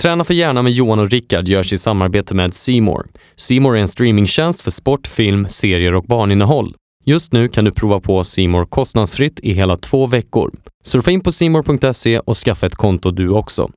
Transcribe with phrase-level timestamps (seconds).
[0.00, 3.06] Träna för hjärnan med Johan och Rickard görs i samarbete med Simor.
[3.36, 6.74] Simor är en streamingtjänst för sport, film, serier och barninnehåll.
[7.04, 10.52] Just nu kan du prova på Simor kostnadsfritt i hela två veckor.
[10.84, 13.70] Surfa in på simor.se och skaffa ett konto du också.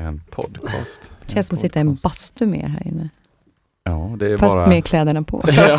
[0.00, 1.10] En podcast.
[1.26, 3.08] Det känns som att sitta i en bastu med er här inne.
[3.84, 4.66] Ja, det är Fast bara...
[4.66, 5.44] med kläderna på.
[5.56, 5.78] Ja.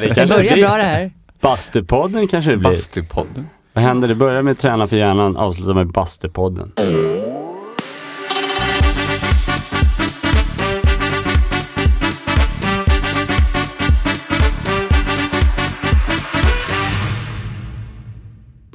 [0.00, 1.10] Det börjar bra det här.
[1.40, 2.70] Bastupodden kanske det blir.
[2.70, 3.48] Bastupodden.
[3.72, 4.08] Vad händer?
[4.08, 6.72] Det börjar med Träna för hjärnan, avslutar med Bastupodden.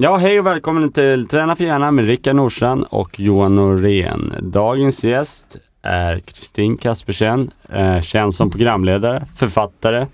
[0.02, 4.34] Ja, hej och välkommen till Träna för hjärnan med Rickard Nordstrand och Johan Norén.
[4.42, 10.06] Dagens gäst är Kristin Kaspersen, eh, känd som programledare, författare,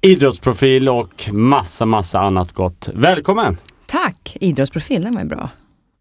[0.00, 2.88] idrottsprofil och massa, massa annat gott.
[2.94, 3.56] Välkommen!
[3.86, 4.36] Tack!
[4.40, 5.50] Idrottsprofil, den var ju bra.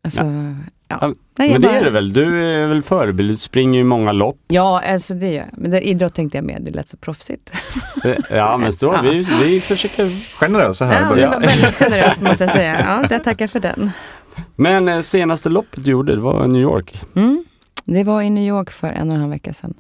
[0.04, 0.56] Alltså, ja.
[0.90, 2.14] Ja, Nej, Men det bara- är det väl?
[2.14, 4.40] Du är väl förebild, du springer ju många lopp.
[4.48, 5.48] Ja, alltså det gör jag.
[5.54, 7.52] Men det, idrott tänkte jag med, det lät så proffsigt.
[8.30, 9.02] Ja, men så, Ja.
[9.02, 10.38] vi, vi försöker.
[10.40, 11.32] Generösa här i Ja, det början.
[11.32, 12.80] var väldigt generöst måste jag säga.
[12.80, 13.92] Ja, jag tackar för den.
[14.56, 17.02] Men eh, senaste loppet du gjorde, det var New York.
[17.16, 17.46] Mm.
[17.86, 19.74] Det var i New York för en och en halv vecka sedan.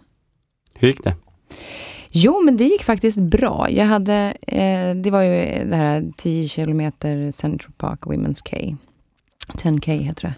[0.79, 1.15] Hur gick det?
[2.11, 3.67] Jo, men det gick faktiskt bra.
[3.69, 8.75] Jag hade, eh, det var ju det här 10 kilometer Central Park Women's K.
[9.53, 10.33] 10K heter det.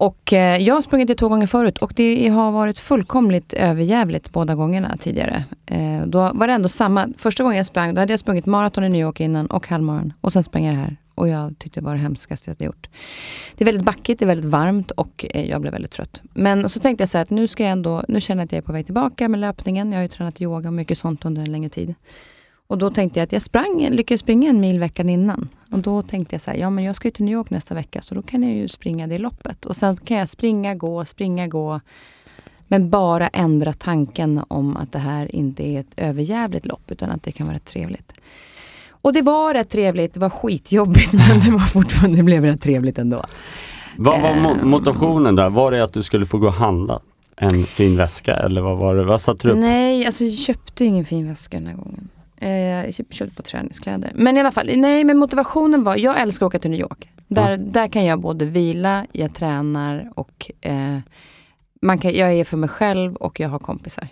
[0.00, 4.32] Och eh, jag har sprungit det två gånger förut och det har varit fullkomligt överjävligt
[4.32, 5.44] båda gångerna tidigare.
[5.66, 7.08] Eh, då var det ändå samma.
[7.16, 10.12] Första gången jag sprang, då hade jag sprungit maraton i New York innan och halvmaran.
[10.20, 10.96] Och sen sprang jag det här.
[11.14, 12.88] Och jag tyckte det var det hemskaste jag hade gjort.
[13.56, 16.22] Det är väldigt backigt, det är väldigt varmt och eh, jag blev väldigt trött.
[16.32, 18.52] Men så tänkte jag så här att nu ska jag ändå, nu känner jag att
[18.52, 19.92] jag är på väg tillbaka med löpningen.
[19.92, 21.94] Jag har ju tränat yoga och mycket sånt under en längre tid.
[22.70, 25.48] Och då tänkte jag att jag sprang, lyckades springa en mil veckan innan.
[25.70, 27.74] Och då tänkte jag så här, ja men jag ska ju till New York nästa
[27.74, 29.64] vecka så då kan jag ju springa det loppet.
[29.64, 31.80] Och sen kan jag springa, gå, springa, gå.
[32.68, 37.22] Men bara ändra tanken om att det här inte är ett överjävligt lopp utan att
[37.22, 38.12] det kan vara rätt trevligt.
[38.90, 42.62] Och det var rätt trevligt, det var skitjobbigt men det var fortfarande, det blev rätt
[42.62, 43.24] trevligt ändå.
[43.96, 44.68] Vad var Ehm.
[44.70, 45.48] motivationen där?
[45.50, 47.00] Var det att du skulle få gå och handla
[47.36, 49.04] en fin väska eller vad var det?
[49.04, 49.58] Vad satte du upp?
[49.58, 52.08] Nej, alltså jag köpte ingen fin väska den här gången.
[52.40, 54.12] Eh, Jag köpte, på träningskläder.
[54.14, 57.08] Men i alla fall, nej men motivationen var, jag älskar att åka till New York.
[57.28, 57.56] Där, Ja.
[57.56, 60.98] där kan jag både vila, jag tränar och eh,
[61.82, 64.08] man kan, jag är för mig själv och jag har kompisar.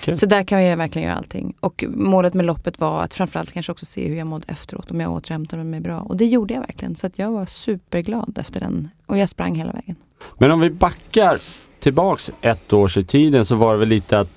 [0.00, 0.16] Kul.
[0.16, 1.54] Så där kan jag verkligen göra allting.
[1.60, 5.00] Och målet med loppet var att framförallt kanske också se hur jag mådde efteråt, om
[5.00, 6.00] jag återhämtade mig bra.
[6.00, 6.96] Och det gjorde jag verkligen.
[6.96, 8.88] Så att jag var superglad efter den.
[9.06, 9.96] Och jag sprang hela vägen.
[10.38, 11.36] Men om vi backar
[11.78, 14.30] tillbaks ett års i tiden så var det väl lite att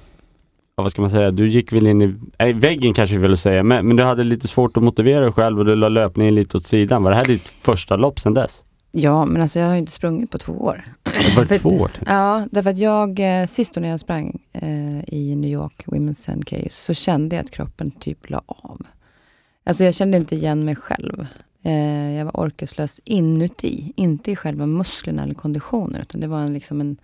[0.81, 3.38] ja, vad ska man säga, du gick väl in i nej, väggen kanske vi vill
[3.38, 6.36] säga, men, men du hade lite svårt att motivera dig själv och du la löpningen
[6.36, 7.03] lite åt sidan.
[7.03, 8.64] Var det här ditt första lopp sedan dess?
[8.91, 10.84] Ja, men alltså jag har inte sprungit på två år.
[11.03, 11.91] Det var För- två år.
[12.06, 16.68] Ja, därför att jag, eh, sist när jag sprang eh, i New York, Women's 10K,
[16.70, 18.81] så kände jag att kroppen typ la av.
[19.66, 21.25] Alltså jag kände inte igen mig själv.
[21.64, 26.53] Eh, jag var orkeslös inuti, inte i själva musklerna eller konditionen, utan det var en,
[26.53, 26.97] liksom en...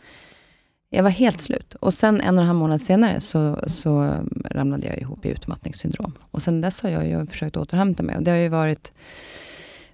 [0.89, 1.75] Jag var helt slut.
[1.79, 4.13] Och sen en och en halv månad senare så, så
[4.51, 6.13] ramlade jag ihop i utmattningssyndrom.
[6.31, 8.15] Och sen dess har jag ju försökt återhämta mig.
[8.17, 8.93] Och det har ju varit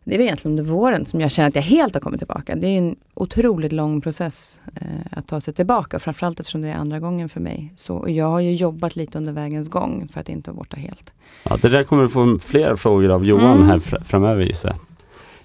[0.06, 2.56] det är väl egentligen under våren som jag känner att jag helt har kommit tillbaka.
[2.56, 6.00] Det är en otroligt lång process eh, att ta sig tillbaka.
[6.00, 7.74] Framförallt eftersom det är andra gången för mig.
[7.76, 10.78] Så och jag har ju jobbat lite under vägens gång för att inte vara borta
[10.78, 11.14] helt.
[11.44, 13.68] Ja, det där kommer du få fler frågor av Johan Mm.
[13.68, 14.78] här fr- framöver gissar jag.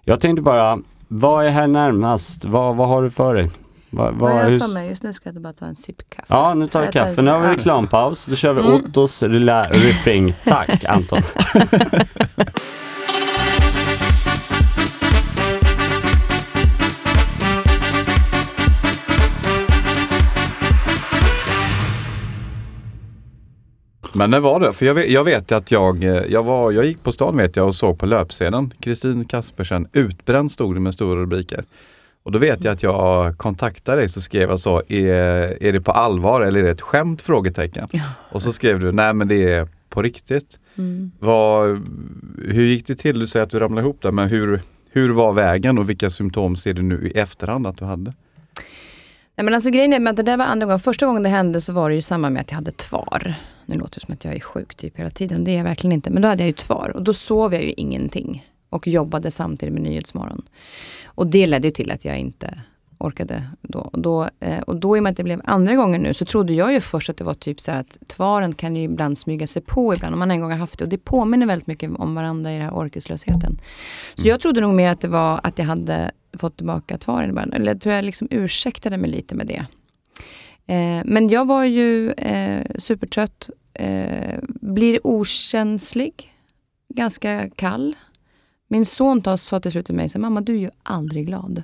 [0.05, 0.79] Jag tänkte bara,
[1.09, 2.45] vad är här närmast?
[2.45, 3.51] Vad, vad har du för dig?
[3.91, 4.89] Vad, vad, Vad jag för mig?
[4.89, 6.27] Just nu ska jag bara ta en sipp kaffe.
[6.29, 7.23] Ja, nu tar vi Jag tar en kaffe.
[7.23, 8.27] Nu har vi reklampaus.
[8.27, 8.75] Då kör vi Mm.
[8.75, 10.35] Ottos lilla riffing.
[10.45, 11.19] Tack Anton.
[24.13, 24.73] Men när var det?
[24.73, 27.57] För jag vet, jag vet att jag, eh, jag, var, jag gick på stan vet
[27.57, 31.65] jag och såg på löpsedeln Kristin Kaspersen utbränd stod det med stora rubriker.
[32.29, 35.81] Och då vet jag att jag kontaktade dig så skrev jag så, är, är det
[35.81, 37.23] på allvar eller är det ett skämt?
[37.23, 37.89] Frågetecken.
[37.93, 38.03] Ja.
[38.31, 40.59] Och så skrev du, nej men det är på riktigt.
[40.79, 41.13] Mm.
[41.19, 41.87] Vad,
[42.45, 43.19] hur gick det till?
[43.19, 46.57] Du säger att du ramlade ihop där, men hur, hur var vägen och vilka symptom
[46.57, 48.13] ser du nu i efterhand att du hade?
[49.37, 50.81] Nej, men alltså grejen är med att det där var andra gången.
[50.81, 53.35] Första gången det hände så var det ju samma med att jag hade tvar.
[53.67, 55.45] Nu låter det som att jag är sjuk typ hela tiden.
[55.45, 56.11] Det är jag verkligen inte.
[56.11, 58.45] Men då hade jag ju tvar och då sov jag ju ingenting.
[58.71, 60.43] Och jobbade samtidigt med Nyhetsmorgon.
[61.07, 62.61] Och det ledde ju till att jag inte
[62.99, 63.79] orkade då.
[63.79, 66.25] Och då, eh, och då i och med att det blev andra gången nu så
[66.25, 69.47] trodde jag ju först att det var typ så att tvaren kan ju ibland smyga
[69.47, 70.85] sig på ibland om man en gång har haft det.
[70.85, 73.59] Och det påminner väldigt mycket om varandra i den här orkeslösheten.
[74.15, 77.33] Så jag trodde nog mer att det var att jag hade fått tillbaka tvaren i
[77.33, 77.53] början.
[77.53, 79.67] Eller jag tror jag liksom ursäktade mig lite med det.
[80.75, 86.35] Eh, men jag var ju eh, supertrött, eh, blir okänslig,
[86.95, 87.97] ganska kall.
[88.69, 91.63] Min son tar, sa till slut till mig, så, mamma du är ju aldrig glad.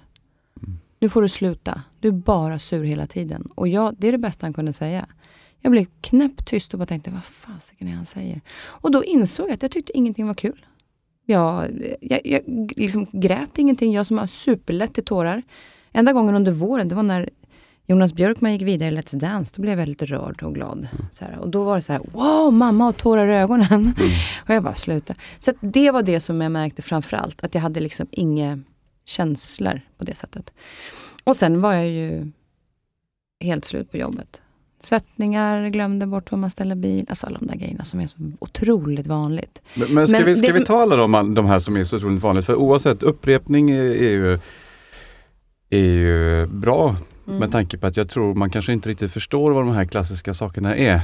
[0.99, 1.83] Nu får du sluta.
[2.01, 3.49] Du är bara sur hela tiden.
[3.55, 5.07] Och jag, det är det bästa han kunde säga.
[5.61, 8.41] Jag blev knäpptyst och bara tänkte, vad fasiken är han säger?
[8.57, 10.67] Och då insåg jag att jag tyckte ingenting var kul.
[11.25, 11.71] Jag,
[12.01, 12.43] jag, jag
[12.77, 13.93] liksom grät ingenting.
[13.93, 15.43] Jag som har superlätt till tårar.
[15.93, 17.31] Enda gången under våren, det var när
[17.87, 19.53] Jonas Björkman gick vidare i Let's Dance.
[19.57, 20.79] Då blev jag väldigt rörd och glad.
[20.79, 21.07] Mm.
[21.11, 23.73] Så här, och då var det så här, wow, mamma har tårar i ögonen.
[23.73, 23.93] Mm.
[24.45, 25.15] och jag bara, sluta.
[25.39, 27.45] Så det var det som jag märkte framförallt.
[27.45, 28.61] Att jag hade liksom inga
[29.05, 30.53] känslor på det sättet.
[31.25, 32.31] Och sen var jag ju
[33.41, 34.43] helt slut på jobbet.
[34.83, 37.07] Svettningar, glömde bort var man ställer bil.
[37.09, 39.63] Alltså alla de där grejerna som är så otroligt vanligt.
[39.75, 40.65] Men, men ska, men vi, ska vi som...
[40.65, 42.47] tala om de här som är så otroligt vanligt?
[42.47, 44.39] För oavsett, upprepning är, är ju,
[45.71, 46.97] är ju bra
[47.27, 47.39] mm.
[47.39, 50.35] med tanke på att jag tror man kanske inte riktigt förstår vad de här klassiska
[50.35, 51.01] sakerna är.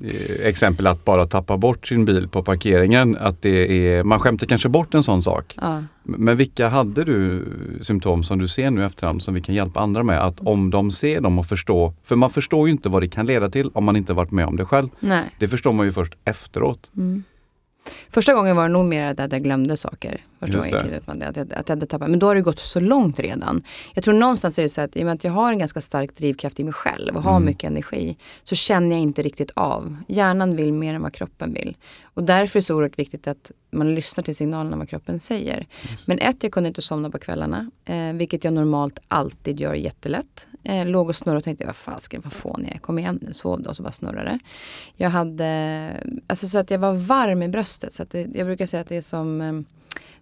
[0.00, 3.16] Eh, exempel att bara tappa bort sin bil på parkeringen.
[3.16, 5.58] Att det är, man skämtar kanske bort en sån sak.
[5.60, 5.82] Ja.
[6.02, 7.44] Men vilka hade du
[7.80, 10.24] symptom som du ser nu efterhand som vi kan hjälpa andra med?
[10.24, 13.26] Att om de ser dem och förstår, för man förstår ju inte vad det kan
[13.26, 14.88] leda till om man inte varit med om det själv.
[15.00, 15.24] Nej.
[15.38, 16.90] Det förstår man ju först efteråt.
[16.96, 17.24] Mm.
[18.10, 20.20] Första gången var det nog mer att jag glömde saker.
[20.40, 22.10] Första gången jag att, jag, att jag hade tappat.
[22.10, 23.62] Men då har det gått så långt redan.
[23.94, 25.80] Jag tror någonstans är det så att i och med att jag har en ganska
[25.80, 27.44] stark drivkraft i mig själv och har mm.
[27.44, 29.96] mycket energi så känner jag inte riktigt av.
[30.08, 31.76] Hjärnan vill mer än vad kroppen vill.
[32.04, 35.66] Och därför är det så oerhört viktigt att man lyssnar till signalerna vad kroppen säger.
[36.06, 37.70] Men ett, jag kunde inte somna på kvällarna.
[37.84, 40.46] Eh, vilket jag normalt alltid gör jättelätt.
[40.62, 42.78] Eh, låg och snurrade och tänkte, vad fasken, vad fånig jag är.
[42.78, 43.70] Kom igen nu, sov då.
[43.70, 44.38] Och så bara snurrade
[44.96, 45.90] Jag hade,
[46.26, 47.92] alltså så att jag var varm i bröstet.
[47.92, 49.52] Så att det, jag brukar säga att det är som eh,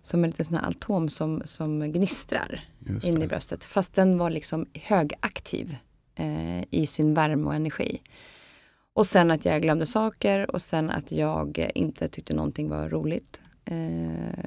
[0.03, 2.65] som en liten sån här altom som, som gnistrar
[3.03, 3.65] in i bröstet.
[3.65, 5.77] Fast den var liksom högaktiv
[6.15, 8.01] eh, i sin värme och energi.
[8.95, 13.41] Och sen att jag glömde saker och sen att jag inte tyckte någonting var roligt.
[13.65, 14.45] Eh,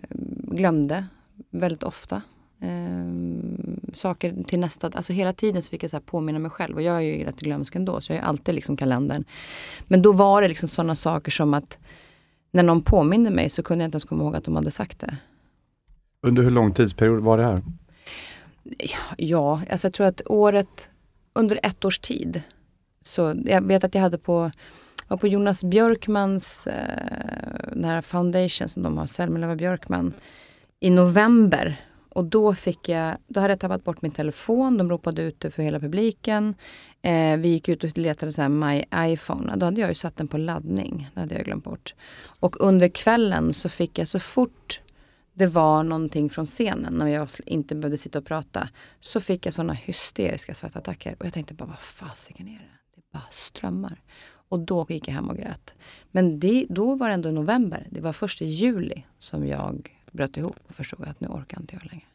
[0.52, 1.06] glömde
[1.50, 2.22] väldigt ofta
[2.62, 3.06] eh,
[3.94, 6.96] saker till nästa, alltså hela tiden så fick jag så påminna mig själv och jag
[6.96, 9.24] är ju rätt glömsk ändå så jag har alltid liksom kalendern.
[9.88, 11.80] Men då var det liksom sådana saker som att
[12.52, 15.00] när någon påminde mig så kunde jag inte ens komma ihåg att de hade sagt
[15.00, 15.18] det.
[16.22, 17.62] Under hur lång tidsperiod var det här?
[19.18, 20.90] Ja, alltså jag tror att året,
[21.34, 22.42] under ett års tid.
[23.02, 24.52] Så jag vet att jag hade på,
[25.08, 30.14] var på Jonas Björkmans eh, den här foundation som de har, Selma Björkman,
[30.80, 31.78] i november
[32.18, 35.52] och då fick jag, då hade jag tappat bort min telefon, de ropade ut det
[35.52, 36.56] för hela publiken.
[37.02, 40.18] Eh, vi gick ut och letade så här My iPhone, då hade jag ju satt
[40.18, 41.10] den på laddning.
[41.14, 41.96] Det hade jag glömt bort.
[42.40, 44.82] Och under kvällen så fick jag så fort
[45.34, 48.70] det var någonting från scenen när jag inte behövde sitta och prata.
[49.00, 51.16] Så fick jag sådana hysteriska svettattacker.
[51.20, 52.96] Och jag tänkte bara, vad fasiken är det?
[52.96, 54.02] Det bara strömmar.
[54.50, 55.76] Och då gick jag hem och grät.
[56.12, 57.88] Men det, då var det ändå november.
[57.92, 61.76] Det var först i juli som jag bröt ihop och förstod att nu orkar inte
[61.76, 62.07] jag längre.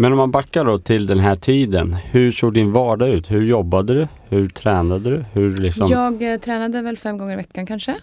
[0.00, 3.30] Men om man backar då till den här tiden, hur såg din vardag ut?
[3.30, 4.08] Hur jobbade du?
[4.28, 5.24] Hur tränade du?
[5.32, 5.88] Hur liksom...
[5.90, 7.90] Jag eh, tränade väl fem gånger i veckan kanske.
[7.90, 7.98] Eh,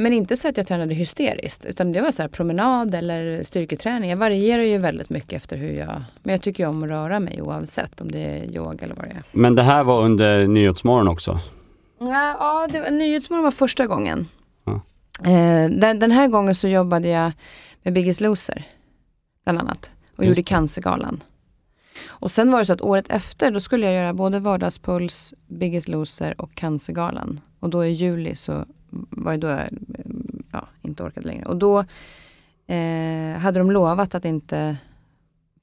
[0.00, 4.10] men inte så att jag tränade hysteriskt utan det var så promenad eller styrketräning.
[4.10, 6.02] Jag varierar ju väldigt mycket efter hur jag...
[6.22, 9.10] Men jag tycker om att röra mig oavsett om det är yoga eller vad det
[9.10, 9.22] är.
[9.32, 11.38] Men det här var under Nyhetsmorgon också?
[11.98, 14.28] Ja, det var, Nyhetsmorgon var första gången.
[14.64, 14.72] Ja.
[15.24, 17.32] Eh, den, den här gången så jobbade jag
[17.82, 18.64] med Biggest Loser.
[19.44, 19.90] Bland annat.
[20.22, 21.22] Och Just gjorde Cancergalan.
[22.08, 25.88] Och sen var det så att året efter då skulle jag göra både Vardagspuls, Biggest
[25.88, 27.40] Loser och Cancergalan.
[27.60, 29.68] Och då i juli så var det då jag
[30.52, 31.44] ja, inte orkade längre.
[31.44, 31.78] Och då
[32.66, 34.76] eh, hade de lovat att inte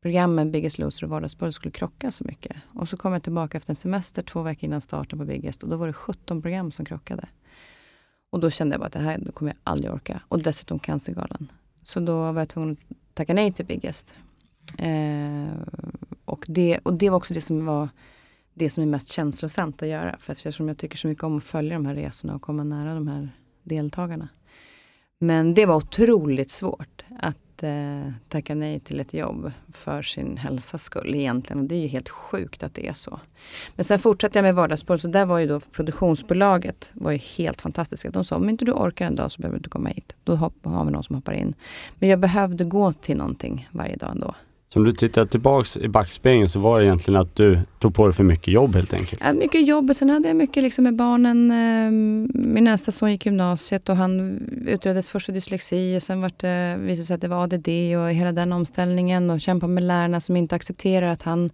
[0.01, 2.55] programmen Biggest Loser och Vardagspuls skulle krocka så mycket.
[2.73, 5.69] Och så kom jag tillbaka efter en semester två veckor innan starten på Biggest och
[5.69, 7.27] då var det 17 program som krockade.
[8.29, 10.21] Och då kände jag bara att det här kommer jag aldrig orka.
[10.27, 11.51] Och dessutom Cancergalan.
[11.83, 14.19] Så då var jag tvungen att tacka nej till Biggest.
[14.77, 15.53] Eh,
[16.25, 17.89] och, det, och det var också det som var
[18.53, 20.17] det som är mest känslosamt att göra.
[20.19, 22.93] För eftersom jag tycker så mycket om att följa de här resorna och komma nära
[22.93, 23.29] de här
[23.63, 24.27] deltagarna.
[25.19, 30.83] Men det var otroligt svårt att eh, tacka nej till ett jobb för sin hälsas
[30.83, 31.59] skull egentligen.
[31.59, 33.19] Och det är ju helt sjukt att det är så.
[33.75, 37.61] Men sen fortsatte jag med Vardagspuls och där var ju då produktionsbolaget var ju helt
[37.61, 38.11] fantastiska.
[38.11, 40.15] De sa om inte du orkar en dag så behöver du inte komma hit.
[40.23, 41.53] Då har vi någon som hoppar in.
[41.95, 44.35] Men jag behövde gå till någonting varje dag ändå.
[44.73, 48.07] Så om du tittar tillbaks i backspegeln så var det egentligen att du tog på
[48.07, 49.21] dig för mycket jobb helt enkelt?
[49.25, 51.51] Ja, mycket jobb och sen hade jag mycket liksom med barnen.
[51.51, 56.31] Ehm, min nästa son gick gymnasiet och han utreddes först för dyslexi och sen var
[56.37, 59.83] det, visade det sig att det var ADD och hela den omställningen och kämpa med
[59.83, 61.49] lärarna som inte accepterar att han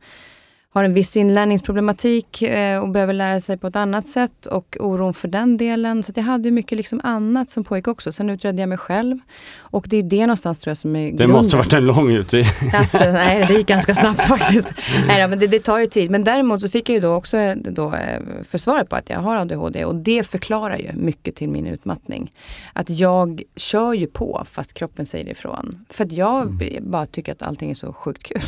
[0.75, 5.13] har en viss inlärningsproblematik eh, och behöver lära sig på ett annat sätt och oron
[5.13, 6.03] för den delen.
[6.03, 8.11] Så jag hade mycket liksom annat som pågick också.
[8.11, 9.17] Sen utredde jag mig själv
[9.59, 11.29] och det är det någonstans tror jag som är Det grunden.
[11.31, 12.71] måste varit en lång utredning.
[12.73, 14.73] Alltså, nej, det gick ganska snabbt faktiskt.
[15.07, 16.11] Nej, men det, det tar ju tid.
[16.11, 19.19] Men däremot så fick jag ju då också eh, då, eh, försvaret på att jag
[19.19, 22.31] har ADHD och det förklarar ju mycket till min utmattning.
[22.73, 25.85] Att jag kör ju på fast kroppen säger ifrån.
[25.89, 28.41] För att jag b- bara tycker att allting är så sjukt kul.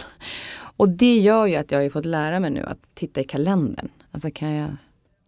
[0.77, 3.23] Och det gör ju att jag har ju fått lära mig nu att titta i
[3.23, 3.89] kalendern.
[4.11, 4.75] Alltså kan jag,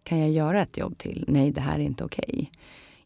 [0.02, 1.24] kan jag göra ett jobb till?
[1.28, 2.50] Nej, det här är inte okej.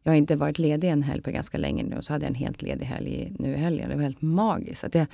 [0.03, 2.31] Jag har inte varit ledig en helg på ganska länge nu och så hade jag
[2.31, 3.89] en helt ledig helg nu i helgen.
[3.89, 4.85] Det var helt magiskt.
[4.85, 5.07] Att jag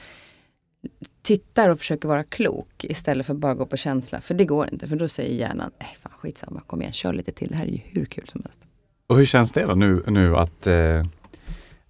[1.23, 4.21] tittar och försöker vara klok istället för att bara gå på känsla.
[4.21, 7.33] För det går inte, för då säger hjärnan, nej fan skitsamma, kom igen, kör lite
[7.33, 7.49] till.
[7.49, 8.67] Det här är ju hur kul som helst.
[9.07, 11.05] Och hur känns det då nu, nu att, eh,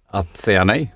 [0.07, 0.93] att säga nej?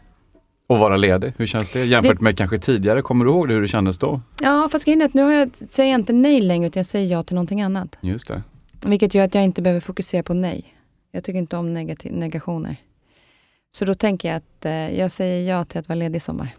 [0.68, 3.02] Och vara ledig, hur känns det jämfört Det- med kanske tidigare?
[3.02, 4.22] Kommer du ihåg det, hur det kändes då?
[4.42, 6.86] Ja, fast grejen är att nu har jag, säger jag inte nej längre utan jag
[6.86, 7.98] säger ja till någonting annat.
[8.02, 8.42] Just det.
[8.86, 10.66] Vilket gör att jag inte behöver fokusera på nej.
[11.12, 12.76] Jag tycker inte om negati- negationer.
[13.72, 16.56] Så då tänker jag att eh, jag säger ja till att vara ledig i sommar.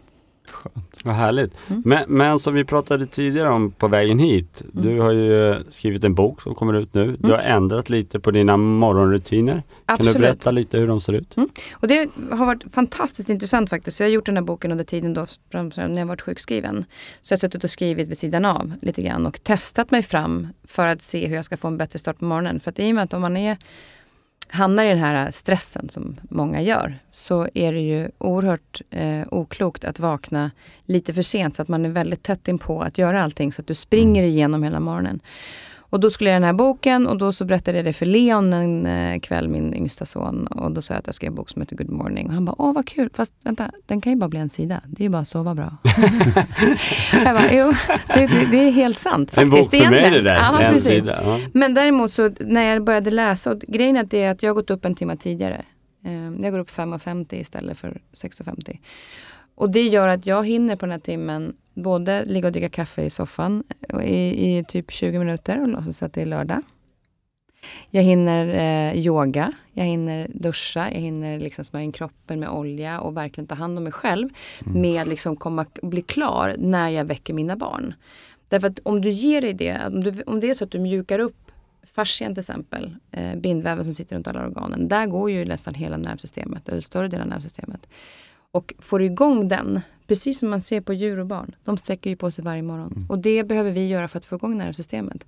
[1.03, 1.53] Vad härligt.
[1.67, 1.81] Mm.
[1.85, 4.63] Men, men som vi pratade tidigare om på vägen hit.
[4.73, 4.85] Mm.
[4.85, 7.15] Du har ju skrivit en bok som kommer ut nu.
[7.19, 9.63] Du har ändrat lite på dina morgonrutiner.
[9.85, 11.35] Kan du berätta lite hur de ser ut?
[11.73, 13.99] Och det har varit fantastiskt intressant faktiskt.
[13.99, 16.85] Jag har gjort den här boken under tiden då, när jag varit sjukskriven.
[17.21, 20.47] Så jag har suttit och skrivit vid sidan av lite grann och testat mig fram
[20.63, 22.59] för att se hur jag ska få en bättre start på morgonen.
[22.59, 23.57] För att i och med att om man är,
[24.49, 29.85] hamnar i den här stressen som många gör så är det ju oerhört eh, oklokt
[29.85, 30.51] att vakna
[30.85, 33.61] lite för sent så att man är väldigt tätt in på att göra allting så
[33.61, 35.19] att du springer igenom hela morgonen.
[35.89, 38.53] Och då skulle jag den här boken och då så berättade jag det för Leon
[38.53, 40.47] en eh, kväll, min yngsta son.
[40.47, 42.27] Och då sa jag att jag ska göra en bok som heter Good morning.
[42.27, 44.81] Och han bara, åh vad kul, fast vänta, den kan ju bara bli en sida.
[44.87, 45.77] Det är ju bara att sova bra.
[47.13, 47.73] jag bara, jo,
[48.07, 49.71] det, det, det är helt sant En faktiskt.
[49.71, 50.23] bok för mig egentligen.
[50.23, 50.35] det där.
[50.35, 51.03] Ja, en precis.
[51.05, 51.21] sida.
[51.23, 51.39] Ja.
[51.53, 54.49] Men däremot så när jag började läsa, och grejen är att det är att jag
[54.49, 55.65] har gått upp en timme tidigare.
[56.05, 56.13] Eh,
[56.43, 58.77] Jag går upp 5.50 istället för 6.50.
[59.57, 63.01] Och det gör att jag hinner på den här timmen både ligga och dricka kaffe
[63.01, 66.61] i soffan eh, i, i typ 20 minuter och låtsas att det är lördag.
[67.89, 72.99] Jag hinner eh, yoga, jag hinner duscha, jag hinner liksom smörja in kroppen med olja
[72.99, 77.33] och verkligen ta hand om mig själv med liksom komma, bli klar när jag väcker
[77.33, 77.93] mina barn.
[78.49, 80.79] Därför att om du ger dig det, om, du, om det är så att du
[80.79, 81.51] mjukar upp
[81.83, 85.97] fascian till exempel, eh, bindväven som sitter runt alla organen, där går ju nästan hela
[85.97, 87.87] nervsystemet, eller större delen av nervsystemet.
[88.51, 92.15] Och får igång den, precis som man ser på djur och barn, de sträcker ju
[92.15, 93.05] på sig varje morgon.
[93.09, 95.25] Och det behöver vi göra för att få igång nervsystemet.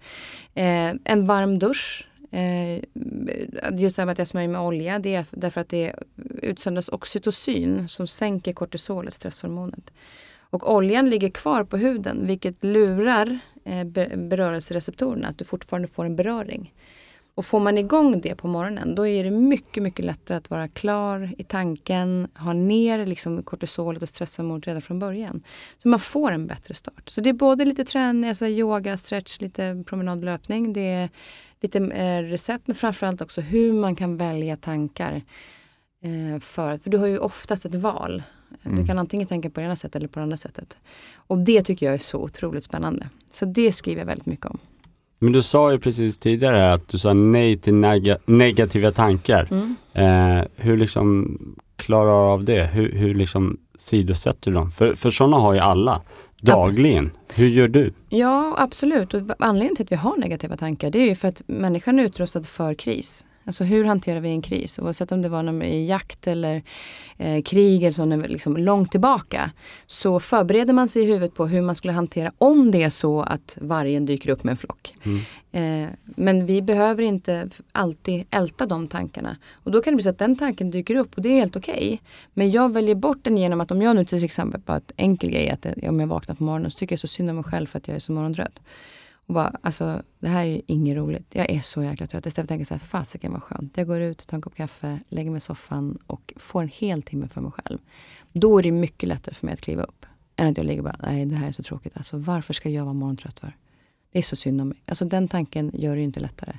[0.53, 2.75] Eh, en varm dusch, eh,
[3.79, 5.95] just det här med att jag smörjer med olja, det är därför att det
[6.41, 9.93] utsöndras oxytocin som sänker kortisolet, stresshormonet.
[10.51, 16.05] Och oljan ligger kvar på huden vilket lurar eh, be- berörelsereceptorerna, att du fortfarande får
[16.05, 16.73] en beröring.
[17.39, 20.67] Och får man igång det på morgonen då är det mycket, mycket lättare att vara
[20.67, 25.43] klar i tanken, ha ner liksom kortisolet och stresshormonet redan från början.
[25.77, 27.09] Så man får en bättre start.
[27.09, 30.73] Så det är både lite träning, alltså yoga, stretch, lite promenadlöpning.
[30.73, 31.09] Det är
[31.61, 35.21] lite eh, recept men framförallt också hur man kan välja tankar.
[36.01, 38.23] Eh, för, för du har ju oftast ett val.
[38.63, 40.77] Du kan antingen tänka på det ena sättet eller på det andra sättet.
[41.15, 43.09] Och det tycker jag är så otroligt spännande.
[43.29, 44.59] Så det skriver jag väldigt mycket om.
[45.19, 49.47] Men du sa ju precis tidigare att du sa nej till nega- negativa tankar.
[49.51, 49.75] Mm.
[49.93, 51.37] Eh, hur liksom
[51.75, 52.63] klarar du av det?
[52.65, 54.71] Hur, hur liksom sidosätter du dem?
[54.71, 56.01] För, för sådana har ju alla
[56.41, 57.11] dagligen.
[57.35, 57.93] Hur gör du?
[58.09, 59.13] Ja, absolut.
[59.13, 62.03] Och anledningen till att vi har negativa tankar det är ju för att människan är
[62.03, 63.25] utrustad för kris.
[63.49, 64.79] Alltså hur hanterar vi en kris?
[64.79, 66.63] Oavsett om det var någon i jakt eller
[67.17, 69.51] eh, krig eller sån, liksom långt tillbaka.
[69.87, 73.21] Så förbereder man sig i huvudet på hur man skulle hantera om det är så
[73.21, 74.95] att vargen dyker upp med en flock.
[75.51, 79.37] Eh, men vi behöver inte alltid älta de tankarna.
[79.51, 81.55] Och då kan det bli så att den tanken dyker upp och det är helt
[81.55, 82.01] okej.
[82.33, 85.29] Men jag väljer bort den genom att om jag nu till exempel, bara ett enkel
[85.29, 87.67] grej, att om jag vaknar på morgonen så tycker jag så synd om mig själv
[87.67, 88.59] för att jag är så morgontrött.
[89.29, 91.25] Och bara, alltså det här är ju inget roligt.
[91.31, 92.25] Jag är så jäkla trött.
[92.25, 93.77] Istället för att tänka så här, fasiken vad skönt.
[93.77, 97.01] Jag går ut, tar en kopp kaffe, lägger mig i soffan och får en hel
[97.01, 97.77] timme för mig själv.
[98.33, 100.05] Då är det mycket lättare för mig att kliva upp.
[100.35, 101.97] Än att jag ligger och bara, nej det här är så tråkigt.
[101.97, 103.57] Alltså varför ska jag vara morgontrött för?
[104.11, 104.77] Det är så synd om mig.
[104.85, 106.53] Alltså den tanken gör det ju inte lättare.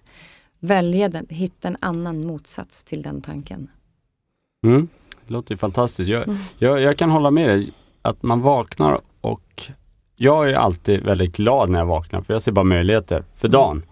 [0.58, 3.70] Välja den, hitta en annan motsats till den tanken.
[4.64, 4.88] Mm.
[5.26, 6.08] Det låter ju fantastiskt.
[6.08, 6.38] Jag, Mm.
[6.58, 7.72] jag, jag kan hålla med dig
[8.02, 9.70] att man vaknar och
[10.22, 13.82] jag är alltid väldigt glad när jag vaknar för jag ser bara möjligheter för dagen.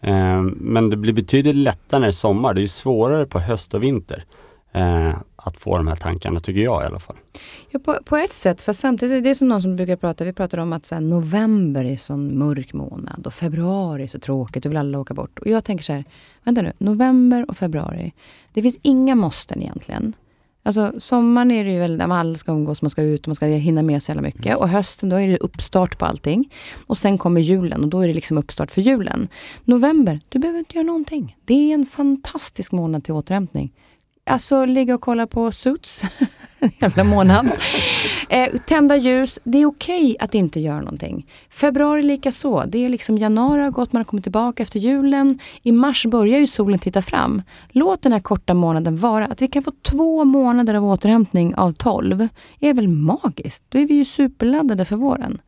[0.00, 2.54] Eh, men det blir betydligt lättare när det är sommar.
[2.54, 4.24] Det är svårare på höst och vinter
[4.72, 7.16] eh, att få de här tankarna, tycker jag i alla fall.
[7.70, 10.32] Ja, på, på ett sätt, fast samtidigt, det är som någon som brukar prata, vi
[10.32, 14.66] pratar om att så här, november är sån mörk månad och februari är så tråkigt
[14.66, 15.38] och vill alla åka bort.
[15.38, 16.04] Och jag tänker så här,
[16.44, 18.12] vänta nu, november och februari,
[18.52, 20.14] det finns inga måsten egentligen.
[20.68, 23.34] Alltså sommaren är det ju väl när man alla ska umgås, man ska ut, man
[23.34, 24.56] ska hinna med så jävla mycket.
[24.56, 26.52] Och hösten då är det uppstart på allting.
[26.86, 29.28] Och sen kommer julen och då är det liksom uppstart för julen.
[29.64, 31.36] November, du behöver inte göra någonting.
[31.44, 33.72] Det är en fantastisk månad till återhämtning.
[34.28, 36.02] Alltså ligga och kolla på Suits,
[36.58, 37.50] en jävla månad.
[38.28, 41.26] Eh, tända ljus, det är okej okay att inte göra någonting.
[41.50, 42.64] Februari lika så.
[42.64, 45.38] Det är liksom januari har gått, man har kommit tillbaka efter julen.
[45.62, 47.42] I mars börjar ju solen titta fram.
[47.68, 49.26] Låt den här korta månaden vara.
[49.26, 52.28] Att vi kan få två månader av återhämtning av tolv
[52.60, 53.64] är väl magiskt?
[53.68, 55.40] Då är vi ju superladdade för våren.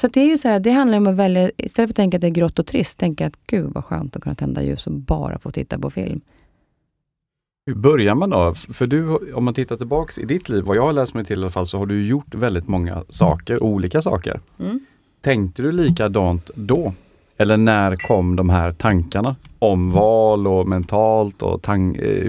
[0.00, 2.16] Så det är ju så här, det handlar om att välja, istället för att tänka
[2.16, 4.86] att det är grått och trist, tänka att gud vad skönt att kunna tända ljus
[4.86, 6.20] och bara få titta på film.
[7.70, 8.54] Hur börjar man då?
[8.54, 11.38] För du, om man tittar tillbaks i ditt liv, vad jag har läst mig till
[11.38, 14.40] i alla fall, så har du gjort väldigt många saker, olika saker.
[14.60, 14.80] Mm.
[15.20, 16.92] Tänkte du likadant då?
[17.36, 21.76] Eller när kom de här tankarna om val och mentalt och eh,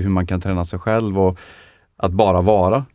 [0.02, 1.38] hur man kan träna sig själv och
[1.98, 2.86] att bara vara?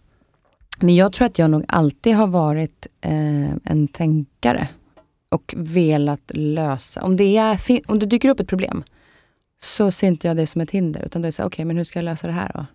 [0.81, 4.69] Men jag tror att jag nog alltid har varit eh, en tänkare
[5.29, 7.03] och velat lösa.
[7.03, 8.83] Om det, är, om det dyker upp ett problem,
[9.63, 11.03] så ser inte jag det som ett hinder.
[11.07, 12.67] Utan då är det så okej, okay, men hur ska jag lösa det här då?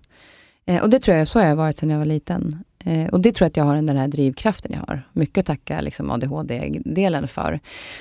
[0.65, 2.63] Eh, och det tror jag, så har jag varit sedan jag var liten.
[2.85, 5.07] Eh, och det tror jag att jag har den här drivkraften jag har.
[5.13, 7.59] Mycket att tacka liksom, ADHD-delen för.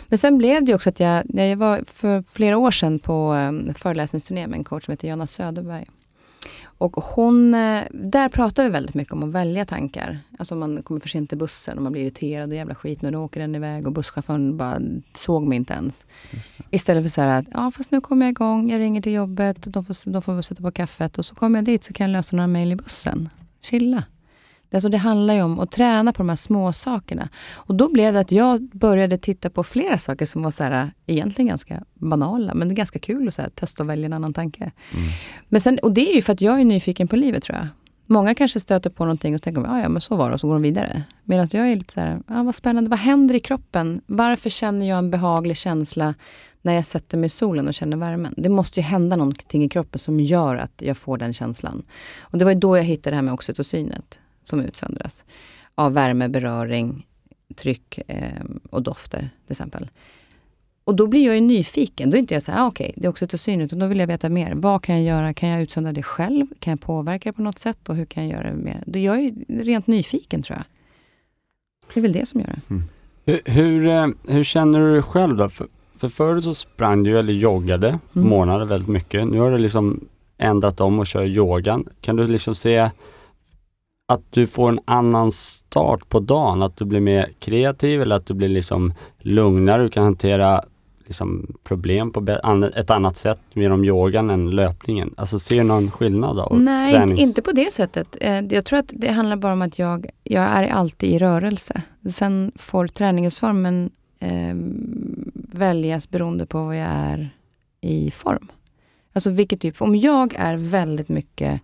[0.08, 3.74] Men sen blev det också att jag, jag var för flera år sedan på eh,
[3.74, 5.86] föreläsningsturné med en coach som heter Jonna Söderberg.
[6.64, 10.20] Och hon, eh, där pratar vi väldigt mycket om att välja tankar.
[10.38, 13.10] Alltså man kommer för sent till bussen och man blir irriterad och jävla skit nu,
[13.10, 14.80] då åker den iväg och busschauffören bara
[15.14, 16.06] såg mig inte ens.
[16.70, 19.72] Istället för så här att, ja fast nu kommer jag igång, jag ringer till jobbet,
[19.72, 22.12] de får, de får sätta på kaffet och så kommer jag dit så kan jag
[22.12, 23.28] lösa några mejl i bussen.
[23.62, 24.04] Chilla.
[24.72, 27.28] Alltså det handlar ju om att träna på de här små sakerna.
[27.52, 30.92] Och då blev det att jag började titta på flera saker som var så här,
[31.06, 34.12] egentligen ganska banala, men det är ganska kul att så här, testa att välja en
[34.12, 34.62] annan tanke.
[34.62, 35.08] Mm.
[35.48, 37.66] Men sen, och det är ju för att jag är nyfiken på livet tror jag.
[38.06, 40.46] Många kanske stöter på någonting och tänker, ja, ja men så var det, och så
[40.46, 41.02] går de vidare.
[41.24, 44.00] Medan jag är lite så här, ja, vad spännande, vad händer i kroppen?
[44.06, 46.14] Varför känner jag en behaglig känsla
[46.62, 48.34] när jag sätter mig i solen och känner värmen?
[48.36, 51.82] Det måste ju hända någonting i kroppen som gör att jag får den känslan.
[52.20, 55.24] Och det var då jag hittade det här med oxytocinet som utsöndras
[55.74, 57.06] av värme, beröring,
[57.56, 59.90] tryck eh, och dofter till exempel.
[60.84, 62.10] Och då blir jag ju nyfiken.
[62.10, 63.98] Då är inte jag så här, ah, okej, okay, det är oxytocin, utan då vill
[63.98, 64.52] jag veta mer.
[64.54, 65.34] Vad kan jag göra?
[65.34, 66.46] Kan jag utsöndra det själv?
[66.58, 67.88] Kan jag påverka det på något sätt?
[67.88, 68.82] Och hur kan jag göra det mer?
[68.86, 70.64] Då jag är ju rent nyfiken tror jag.
[71.94, 72.70] Det är väl det som gör det.
[72.70, 72.82] Mm.
[73.24, 75.48] Hur, hur, eh, hur, känner du dig själv då?
[75.48, 75.66] För,
[75.98, 78.28] för förut så sprang du eller joggade mm.
[78.28, 79.28] månader väldigt mycket.
[79.28, 80.08] Nu har du liksom
[80.38, 81.88] ändrat om och kör yogan.
[82.00, 82.90] Kan du liksom se
[84.10, 88.26] att du får en annan start på dagen, att du blir mer kreativ eller att
[88.26, 90.64] du blir liksom lugnare, du kan hantera
[91.06, 92.38] liksom problem på
[92.76, 95.14] ett annat sätt genom yogan än löpningen?
[95.16, 96.36] Alltså ser du någon skillnad?
[96.36, 97.20] Då, Nej, tränings...
[97.20, 98.16] inte på det sättet.
[98.20, 101.82] Eh, jag tror att det handlar bara om att jag, jag är alltid i rörelse.
[102.10, 104.54] Sen får träningsformen eh,
[105.34, 107.30] väljas beroende på vad jag är
[107.80, 108.48] i form.
[109.12, 111.60] Alltså vilket typ, om jag är väldigt mycket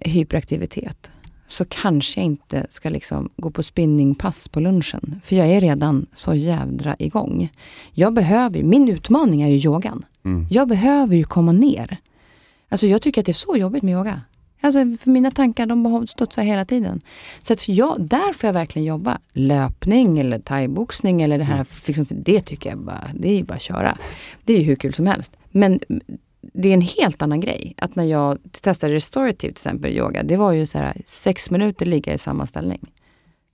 [0.00, 1.10] hyperaktivitet
[1.52, 5.20] så kanske jag inte ska liksom gå på spinningpass på lunchen.
[5.24, 7.50] För jag är redan så jädra igång.
[7.92, 10.04] Jag behöver, min utmaning är ju yogan.
[10.24, 10.46] Mm.
[10.50, 11.96] Jag behöver ju komma ner.
[12.68, 14.20] Alltså jag tycker att det är så jobbigt med yoga.
[14.60, 17.00] Alltså för mina tankar de studsar hela tiden.
[17.40, 19.18] Så att jag, där får jag verkligen jobba.
[19.32, 21.66] Löpning eller thaiboxning eller det här, mm.
[21.86, 23.96] liksom, det tycker jag bara, det är bara att köra.
[24.44, 25.36] Det är ju hur kul som helst.
[25.50, 25.80] Men
[26.42, 27.74] det är en helt annan grej.
[27.76, 31.86] Att när jag testade restorative till exempel yoga, det var ju så här sex minuter
[31.86, 32.92] ligga i samma ställning.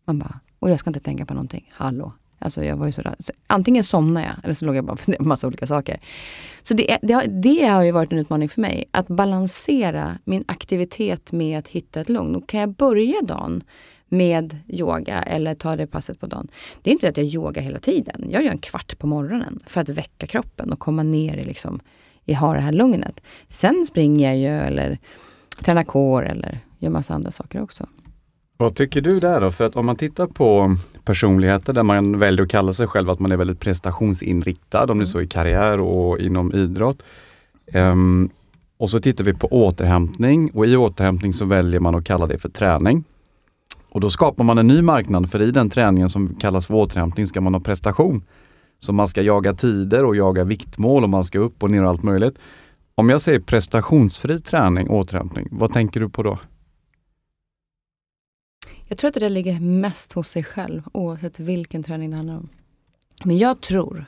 [0.05, 1.71] Man bara, och jag ska inte tänka på någonting.
[1.73, 2.13] Hallå.
[2.39, 3.15] Alltså jag var ju sådär.
[3.19, 6.01] Så antingen somnade jag eller så låg jag bara och funderade på massa olika saker.
[6.63, 8.85] Så det, det, har, det har ju varit en utmaning för mig.
[8.91, 12.37] Att balansera min aktivitet med att hitta ett lugn.
[12.37, 13.63] Och kan jag börja dagen
[14.09, 16.49] med yoga eller ta det passet på dagen.
[16.83, 18.27] Det är inte att jag yogar hela tiden.
[18.31, 21.81] Jag gör en kvart på morgonen för att väcka kroppen och komma ner i liksom
[22.29, 23.23] jag har det här lugnet.
[23.49, 24.99] Sen springer jag ju eller
[25.61, 27.87] tränar kår eller gör massa andra saker också.
[28.57, 29.51] Vad tycker du där då?
[29.51, 33.19] För att om man tittar på personligheter där man väljer att kalla sig själv att
[33.19, 35.07] man är väldigt prestationsinriktad, om det är mm.
[35.07, 37.03] så i karriär och inom idrott.
[37.75, 38.31] Um,
[38.79, 42.39] och så tittar vi på återhämtning och i återhämtning så väljer man att kalla det
[42.39, 43.05] för träning.
[43.91, 47.27] Och då skapar man en ny marknad för i den träningen som kallas för återhämtning
[47.27, 48.23] ska man ha prestation.
[48.79, 51.89] Så man ska jaga tider och jaga viktmål och man ska upp och ner och
[51.89, 52.39] allt möjligt.
[52.95, 56.39] Om jag säger prestationsfri träning, återhämtning, vad tänker du på då?
[58.89, 62.37] Jag tror att det där ligger mest hos sig själv oavsett vilken träning det handlar
[62.37, 62.49] om.
[63.25, 64.05] Men jag tror,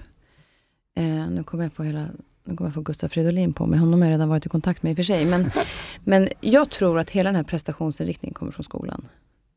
[0.97, 2.07] eh, nu kommer jag få hela
[2.45, 4.83] nu kommer jag få Gustav Fridolin på mig, honom har jag redan varit i kontakt
[4.83, 5.25] med i och för sig.
[5.25, 5.51] Men,
[6.05, 9.09] men jag tror att hela den här prestationsinriktningen kommer från skolan.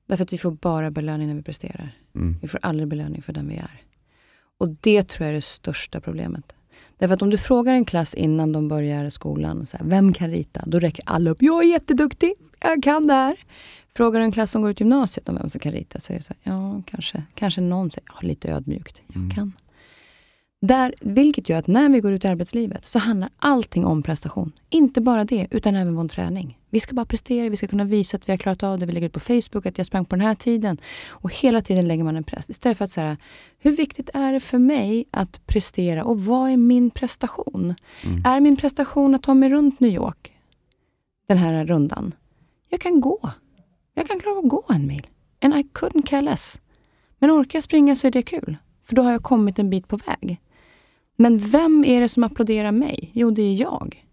[0.08, 1.92] Därför att vi får bara belöning när vi presterar.
[2.16, 2.38] Mm.
[2.42, 3.82] Vi får aldrig belöning för den vi är.
[4.64, 6.54] Och det tror jag är det största problemet.
[6.98, 10.30] Därför att om du frågar en klass innan de börjar skolan, så här, vem kan
[10.30, 10.64] rita?
[10.66, 13.36] Då räcker alla upp, jag är jätteduktig, jag kan det här.
[13.96, 16.18] Frågar du en klass som går ut gymnasiet om vem som kan rita, så är
[16.18, 19.32] det så här, ja kanske, kanske någon säger, ja, lite ödmjukt, jag Mm.
[19.32, 19.54] kan.
[20.66, 24.52] Där, vilket gör att när vi går ut i arbetslivet så handlar allting om prestation.
[24.70, 26.60] Inte bara det, utan även vår träning.
[26.70, 28.86] Vi ska bara prestera, vi ska kunna visa att vi har klarat av det.
[28.86, 30.78] Vi lägger ut på Facebook att jag sprang på den här tiden.
[31.10, 32.50] Och hela tiden lägger man en press.
[32.50, 33.18] Istället för att säga,
[33.60, 37.76] hur viktigt är det för mig att prestera och vad är min prestation?
[38.04, 38.24] Mm.
[38.26, 40.34] Är min prestation att ta mig runt New York?
[41.28, 42.16] Den här rundan.
[42.70, 43.32] Jag kan gå.
[43.94, 45.08] Jag kan klara av att gå en mil.
[45.42, 46.60] And I couldn't care less.
[47.20, 48.58] Men orkar jag springa så är det kul.
[48.86, 50.40] För då har jag kommit en bit på väg.
[51.16, 53.12] Men vem är det som applåderar mig?
[53.14, 54.04] Jo, det är jag.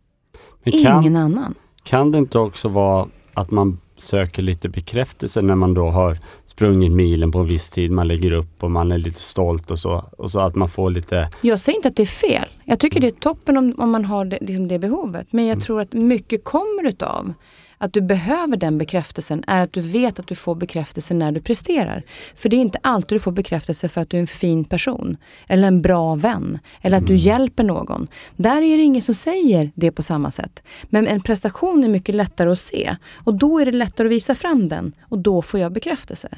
[0.64, 1.54] Men Ingen kan, annan.
[1.82, 6.92] kan det inte också vara att man söker lite bekräftelse när man då har sprungit
[6.92, 10.04] milen på en viss tid, man lägger upp och man är lite stolt och så.
[10.18, 12.48] Och så att man får lite, Jag säger inte att det är fel.
[12.64, 15.26] Jag tycker det är toppen om, om man har det, liksom det behovet.
[15.30, 17.32] Men jag tror att mycket kommer utav
[17.80, 21.40] att du behöver den bekräftelsen är att du vet att du får bekräftelse när du
[21.40, 22.02] presterar.
[22.34, 25.16] För det är inte alltid du får bekräftelse för att du är en fin person.
[25.48, 26.58] Eller en bra vän.
[26.82, 28.08] Eller att du hjälper någon.
[28.36, 30.62] Där är det ingen som säger det på samma sätt.
[30.84, 32.96] Men en prestation är mycket lättare att se.
[33.24, 34.92] Och då är det lättare att visa fram den.
[35.02, 36.28] Och då får jag bekräftelse.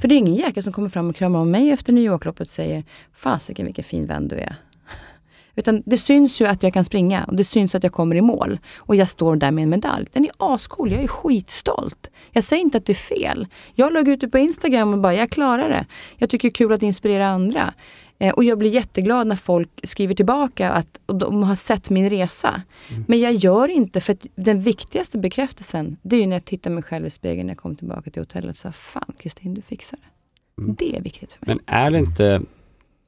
[0.00, 2.40] För det är ingen jäkel som kommer fram och kramar om mig efter New York-loppet
[2.40, 4.56] och säger Fasiken vilken fin vän du är.
[5.56, 8.20] Utan det syns ju att jag kan springa och det syns att jag kommer i
[8.20, 8.58] mål.
[8.76, 10.06] Och jag står där med en medalj.
[10.12, 12.10] Den är ascool, jag är skitstolt.
[12.30, 13.46] Jag säger inte att det är fel.
[13.74, 15.86] Jag låg ute på Instagram och bara, jag klarar det.
[16.16, 17.74] Jag tycker det är kul att inspirera andra.
[18.18, 22.10] Eh, och jag blir jätteglad när folk skriver tillbaka att och de har sett min
[22.10, 22.62] resa.
[23.06, 26.70] Men jag gör inte, för att den viktigaste bekräftelsen, det är ju när jag tittar
[26.70, 29.62] mig själv i spegeln när jag kom tillbaka till hotellet och sa, fan Kristin du
[29.62, 30.62] fixar det.
[30.62, 30.74] Mm.
[30.78, 31.56] Det är viktigt för mig.
[31.66, 32.42] men är det inte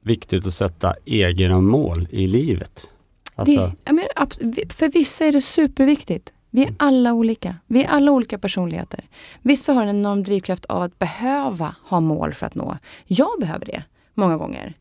[0.05, 2.87] viktigt att sätta egna mål i livet?
[3.35, 6.33] Alltså, Det, ja, men, abs- för vissa är det superviktigt.
[6.49, 7.55] Vi är alla olika.
[7.67, 9.05] Vi är alla olika personligheter.
[9.41, 12.77] Vissa har en enorm drivkraft av att behöva ha mål för att nå.
[13.05, 14.73] Jag behöver det många gånger.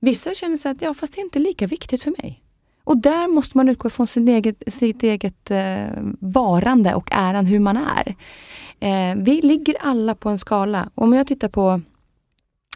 [0.00, 2.40] Vissa känner sig att ja, fast det är inte lika viktigt för mig.
[2.84, 5.86] Och där måste man utgå från sin eget, sitt eget eh,
[6.20, 8.14] varande och äran hur man är.
[8.80, 10.90] Eh, vi ligger alla på en skala.
[10.94, 11.80] Om jag tittar på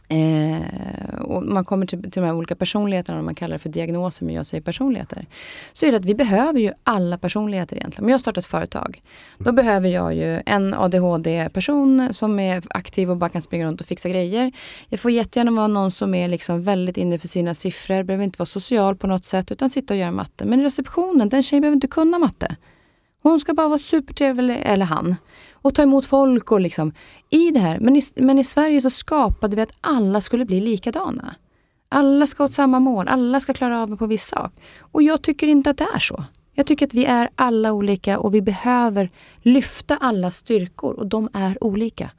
[0.08, 4.24] Eh, och man kommer till, till de här olika personligheterna, man kallar det för diagnoser,
[4.24, 5.26] men jag säger personligheter.
[5.72, 8.04] Så är det att vi behöver ju alla personligheter egentligen.
[8.04, 9.00] Om jag startar ett företag,
[9.38, 13.86] då behöver jag ju en ADHD-person som är aktiv och bara kan springa runt och
[13.86, 14.52] fixa grejer.
[14.88, 18.38] Jag får jättegärna vara någon som är liksom väldigt inne för sina siffror, behöver inte
[18.38, 20.44] vara social på något sätt, utan sitta och göra matte.
[20.44, 22.56] Men i receptionen, den tjejen behöver inte kunna matte.
[23.28, 25.16] Hon ska bara vara supertrevlig, eller han.
[25.52, 26.92] Och ta emot folk och liksom
[27.30, 27.78] i det här.
[27.80, 31.34] Men i, men i Sverige så skapade vi att alla skulle bli likadana.
[31.88, 34.52] Alla ska åt samma mål, alla ska klara av på viss sak.
[34.80, 36.24] Och jag tycker inte att det är så.
[36.54, 39.10] Jag tycker att vi är alla olika och vi behöver
[39.42, 42.10] lyfta alla styrkor och de är olika.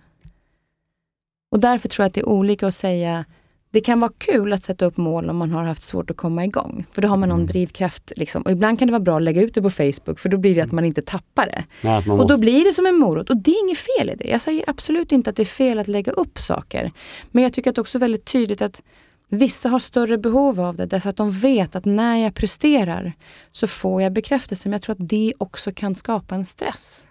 [1.51, 3.25] Och därför tror jag att det är olika att säga
[3.71, 6.45] det kan vara kul att sätta upp mål om man har haft svårt att komma
[6.45, 6.85] igång.
[6.91, 8.11] För då har man någon drivkraft.
[8.15, 8.41] Liksom.
[8.41, 10.55] Och ibland kan det vara bra att lägga ut det på Facebook för då blir
[10.55, 11.63] det att man inte tappar det.
[11.81, 13.29] nej, Och då måste, blir det som en morot.
[13.29, 14.29] Och det är inget fel i det.
[14.29, 16.91] Jag säger absolut inte att det är fel att lägga upp saker.
[17.31, 18.81] Men jag tycker att det också är väldigt tydligt att
[19.29, 23.13] vissa har större behov av det därför att de vet att när jag presterar
[23.51, 24.69] så får jag bekräftelse.
[24.69, 27.05] Men jag tror att det också kan skapa en stress.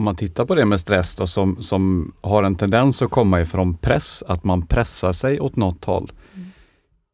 [0.00, 3.40] Om man tittar på det med stress då, som, som har en tendens att komma
[3.40, 6.12] ifrån press, att man pressar sig åt något håll.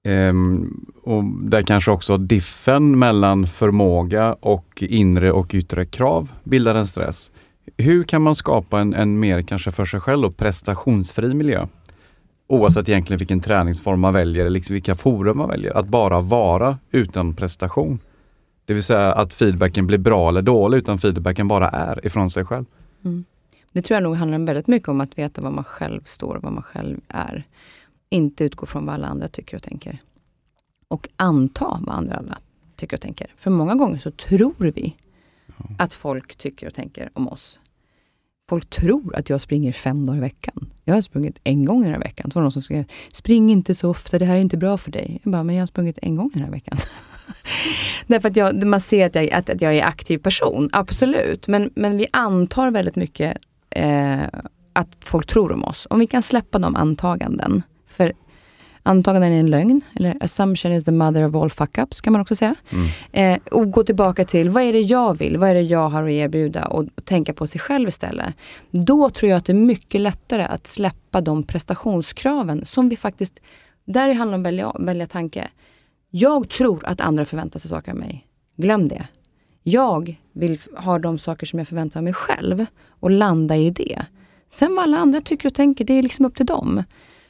[0.05, 6.87] Ehm, och där kanske också diffen mellan förmåga och inre och yttre krav bildar en
[6.87, 7.31] stress.
[7.77, 11.66] Hur kan man skapa en, en mer, kanske för sig själv, och prestationsfri miljö?
[12.49, 15.77] Oavsett egentligen vilken träningsform man väljer eller liksom vilka forum man väljer.
[15.77, 17.99] Att bara vara utan prestation.
[18.66, 22.44] Det vill säga att feedbacken blir bra eller dålig utan feedbacken bara är ifrån sig
[22.44, 22.64] själv.
[23.72, 26.42] Det tror jag nog handlar väldigt mycket om att veta var man själv står och
[26.42, 27.46] vad man själv är.
[28.09, 29.98] inte utgå från vad alla andra tycker och tänker.
[30.88, 32.38] Och anta vad andra alla
[32.76, 33.26] tycker och tänker.
[33.37, 34.96] För många gånger så tror vi
[35.79, 37.61] att folk tycker och tänker om oss.
[38.48, 40.70] Folk tror att jag springer fem dagar i veckan.
[40.85, 42.29] Jag har sprungit en gång i den här veckan.
[42.29, 44.90] Det var någon som skrev, spring inte så ofta, det här är inte bra för
[44.90, 45.20] dig.
[45.22, 46.79] Jag bara, men jag har sprungit en gång i den här veckan.
[48.07, 51.49] Därför att jag, man ser att jag, att, att jag är aktiv person, absolut.
[51.49, 53.39] Men, men vi antar väldigt mycket
[53.71, 54.23] eh,
[54.73, 55.87] att folk tror om oss.
[55.91, 57.62] Om vi kan släppa de antaganden.
[57.89, 58.12] För
[58.83, 62.37] antaganden är en lögn, eller assumption is the mother of all fuck-ups kan man också
[62.37, 62.55] säga.
[62.73, 62.87] Mm.
[63.12, 65.37] Eh, och gå tillbaka till, vad är det jag vill?
[65.39, 66.67] Vad är det jag har att erbjuda?
[66.67, 68.35] Och tänka på sig själv istället.
[68.71, 73.41] Då tror jag att det är mycket lättare att släppa de prestationskraven som vi faktiskt,
[73.85, 75.49] där det handlar om att välja, välja tanke.
[76.11, 78.27] Jag tror att andra förväntar sig saker av mig.
[78.57, 79.09] Glöm det.
[79.62, 82.66] Jag vill ha de saker som jag förväntar mig själv
[83.01, 84.03] och landa i det.
[84.49, 86.83] Sen vad alla andra tycker och tänker, det är liksom upp till dem.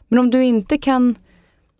[0.08, 1.14] Men om du inte kan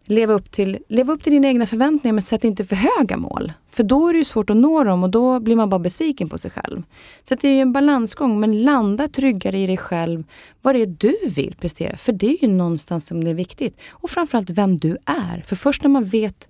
[0.05, 3.53] leva upp till, leva upp till dina egna förväntningar men sätt inte för höga mål.
[3.71, 6.29] För då är det ju svårt att nå dem och då blir man bara besviken
[6.29, 6.83] på sig själv.
[7.23, 10.25] Så det är ju en balansgång, men landa tryggare i dig själv.
[10.63, 13.81] Vad det är du vill prestera, för det är ju någonstans som det är viktigt.
[13.91, 15.45] Och framförallt vem du är.
[15.47, 16.49] För först när man vet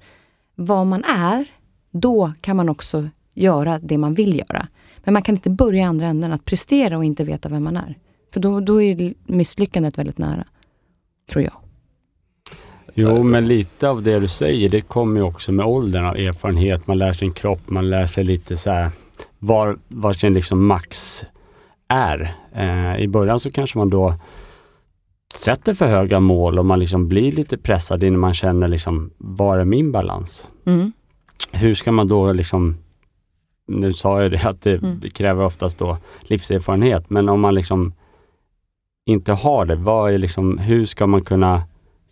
[0.57, 1.47] vad man är,
[1.90, 4.69] då kan man också göra det man vill göra.
[4.99, 7.77] Men man kan inte börja i andra änden, att prestera och inte veta vem man
[7.77, 7.99] är.
[8.33, 10.45] För då, då är misslyckandet väldigt nära.
[11.31, 11.53] Tror jag.
[12.95, 16.87] Jo, men lite av det du säger, det kommer ju också med åldern av erfarenhet.
[16.87, 18.90] Man lär sig en kropp, man lär sig lite så här
[19.38, 21.25] var, var sin liksom max
[21.88, 22.35] är.
[22.55, 24.14] Eh, I början så kanske man då
[25.37, 29.59] sätter för höga mål och man liksom blir lite pressad innan man känner liksom, var
[29.59, 30.49] är min balans?
[30.66, 30.92] Mm.
[31.53, 32.77] Hur ska man då liksom,
[33.68, 35.01] nu sa jag det att det Mm.
[35.01, 37.94] kräver oftast då livserfarenhet, men om man liksom
[39.07, 41.62] inte har det, vad är liksom, hur ska man kunna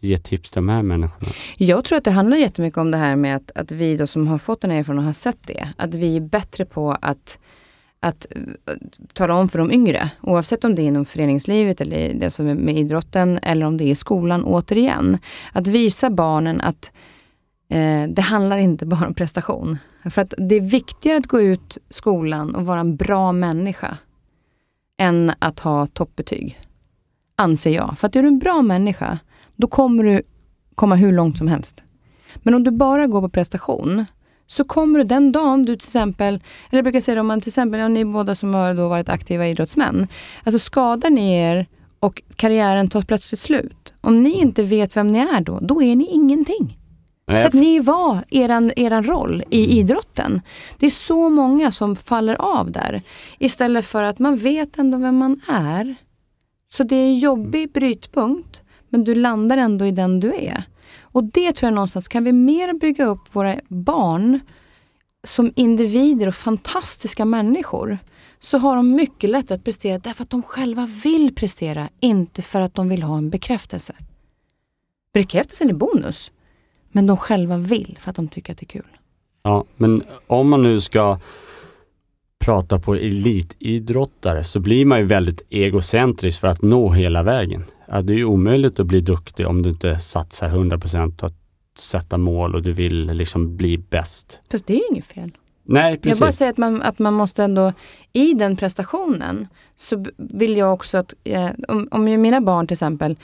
[0.00, 1.32] ge tips till de här människorna?
[1.58, 4.26] Jag tror att det handlar jättemycket om det här med att, att vi då som
[4.26, 7.38] har fått den här erfarenheten och har sett det, att vi är bättre på att
[8.04, 8.74] att eh,
[9.12, 12.54] tala om för de yngre, oavsett om det är inom föreningslivet eller det som är
[12.54, 15.18] med idrotten eller om det är i skolan, återigen.
[15.52, 16.92] Att visa barnen att
[17.68, 19.78] eh, det handlar inte bara om prestation.
[20.10, 23.98] För att det är viktigare att gå ut skolan och vara en bra människa
[24.98, 26.60] än att ha toppbetyg.
[27.36, 27.98] Anser jag.
[27.98, 29.18] För att är du en bra människa,
[29.56, 30.22] då kommer du
[30.74, 31.82] komma hur långt som helst.
[32.36, 34.04] Men om du bara går på prestation,
[34.46, 37.40] så kommer du den dagen du till exempel, eller jag brukar säga det om man
[37.40, 40.08] till exempel, ja, ni båda som har då varit aktiva idrottsmän,
[40.44, 41.66] alltså skadar ni er
[42.00, 43.94] och karriären tar plötsligt slut.
[44.00, 46.78] Om ni inte vet vem ni är då, då är ni ingenting.
[47.26, 50.40] Nej, För att ni var eran, eran roll i idrotten.
[50.78, 53.02] Det är så många som faller av där.
[53.38, 55.94] Istället för att man vet ändå vem man är.
[56.70, 60.64] Så det är en jobbig brytpunkt, men du landar ändå i den du är.
[61.14, 64.40] Och det tror jag någonstans, kan vi mer bygga upp våra barn
[65.24, 67.98] som individer och fantastiska människor,
[68.40, 72.60] så har de mycket lättare att prestera därför att de själva vill prestera, inte för
[72.60, 73.94] att de vill ha en bekräftelse.
[75.12, 76.32] Bekräftelsen är bonus,
[76.92, 78.96] men de själva vill för att de tycker att det är kul.
[79.42, 81.18] Ja, men om man nu ska
[82.44, 87.64] prata på elitidrottare så blir man ju väldigt egocentrisk för att nå hela vägen.
[87.88, 91.34] Ja, det är ju omöjligt att bli duktig om du inte satsar 100% på att
[91.78, 94.40] sätta mål och du vill liksom bli bäst.
[94.50, 95.30] Fast det är ju inget fel.
[95.62, 96.20] Nej, Jag precis.
[96.20, 97.72] bara säger att man, att man måste ändå,
[98.12, 103.16] i den prestationen, så vill jag också att, eh, om, om mina barn till exempel,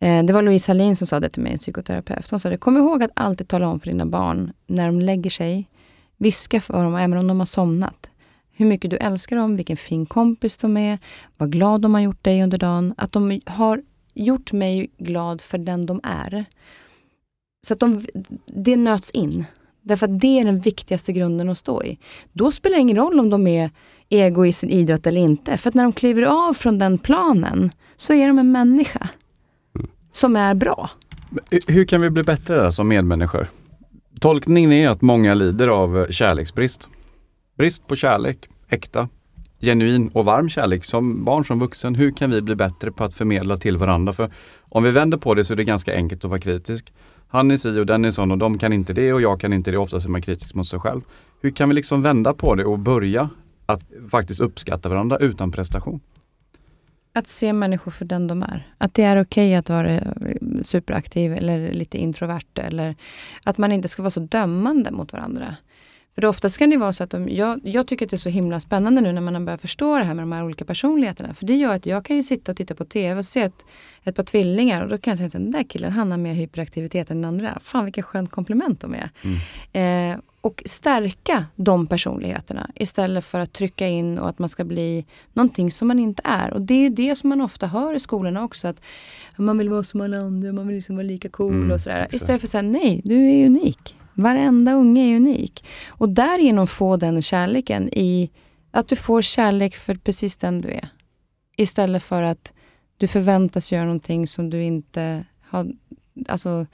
[0.00, 2.30] eh, det var Louise Hallin som sa det till mig, en psykoterapeut.
[2.30, 5.30] Hon sa det, kom ihåg att alltid tala om för dina barn när de lägger
[5.30, 5.68] sig,
[6.16, 8.08] viska för dem, även om de har somnat,
[8.56, 10.98] hur mycket du älskar dem, vilken fin kompis de är,
[11.36, 13.82] vad glad de har gjort dig under dagen, att de har
[14.14, 16.44] gjort mig glad för den de är.
[17.66, 18.06] Så att de,
[18.46, 19.44] det nöts in.
[19.82, 21.98] Därför att det är den viktigaste grunden att stå i.
[22.32, 23.70] Då spelar det ingen roll om de är
[24.08, 25.56] ego i sin idrott eller inte.
[25.56, 29.08] För att när de kliver av från den planen så är de en människa
[30.12, 30.90] som är bra.
[31.66, 33.48] Hur- kan vi bli bättre där som medmänniskor?
[34.20, 36.88] Tolkningen är att många lider av kärleksbrist.
[37.56, 39.08] Brist på kärlek, äkta,
[39.60, 41.94] genuin och varm kärlek som barn som vuxen.
[41.94, 44.12] Hur kan vi bli bättre på att förmedla till varandra?
[44.12, 46.92] För om vi vänder på det så är det ganska enkelt att vara kritisk.
[47.28, 49.52] Han är si och den är sån och de kan inte det och jag kan
[49.52, 49.78] inte det.
[49.78, 51.00] Oftast är man kritisk mot sig själv.
[51.40, 53.30] Hur kan vi liksom vända på det och börja
[53.66, 56.00] att faktiskt uppskatta varandra utan prestation?
[57.12, 58.68] Att se människor för den de är.
[58.78, 60.02] Att det är okej att vara eh,
[60.62, 62.58] superaktiv eller lite introvert.
[62.58, 62.96] Eller
[63.44, 65.56] att man inte ska vara så dömande mot varandra.
[66.14, 68.28] För oftast kan det vara så att de, jag, jag tycker att det är så
[68.28, 71.34] himla spännande nu när man har börjat förstå det här med de här olika personligheterna.
[71.34, 73.64] För det gör att jag kan ju sitta och titta på TV och se ett,
[74.04, 76.34] ett par tvillingar och då kan jag tänka att den där killen han har mer
[76.34, 77.58] hyperaktivitet än den andra.
[77.62, 79.10] Fan vilka skönt komplement de är.
[79.22, 80.12] Mm.
[80.12, 85.06] Eh, och stärka de personligheterna istället för att trycka in och att man ska bli
[85.32, 86.52] någonting som man inte är.
[86.52, 88.68] Och det är det som man ofta hör i skolorna också.
[88.68, 88.80] Att
[89.36, 92.08] man vill vara som alla andra, man vill liksom vara lika cool mm, och sådär.
[92.12, 93.96] Istället för att säga nej, du är unik.
[94.14, 95.64] Varenda unge är unik.
[95.88, 98.30] Och därigenom få den kärleken i
[98.70, 100.88] att du får kärlek för precis den du är.
[101.56, 102.52] Istället för att
[102.96, 105.72] du förväntas göra någonting som du inte har...
[106.28, 106.66] Alltså,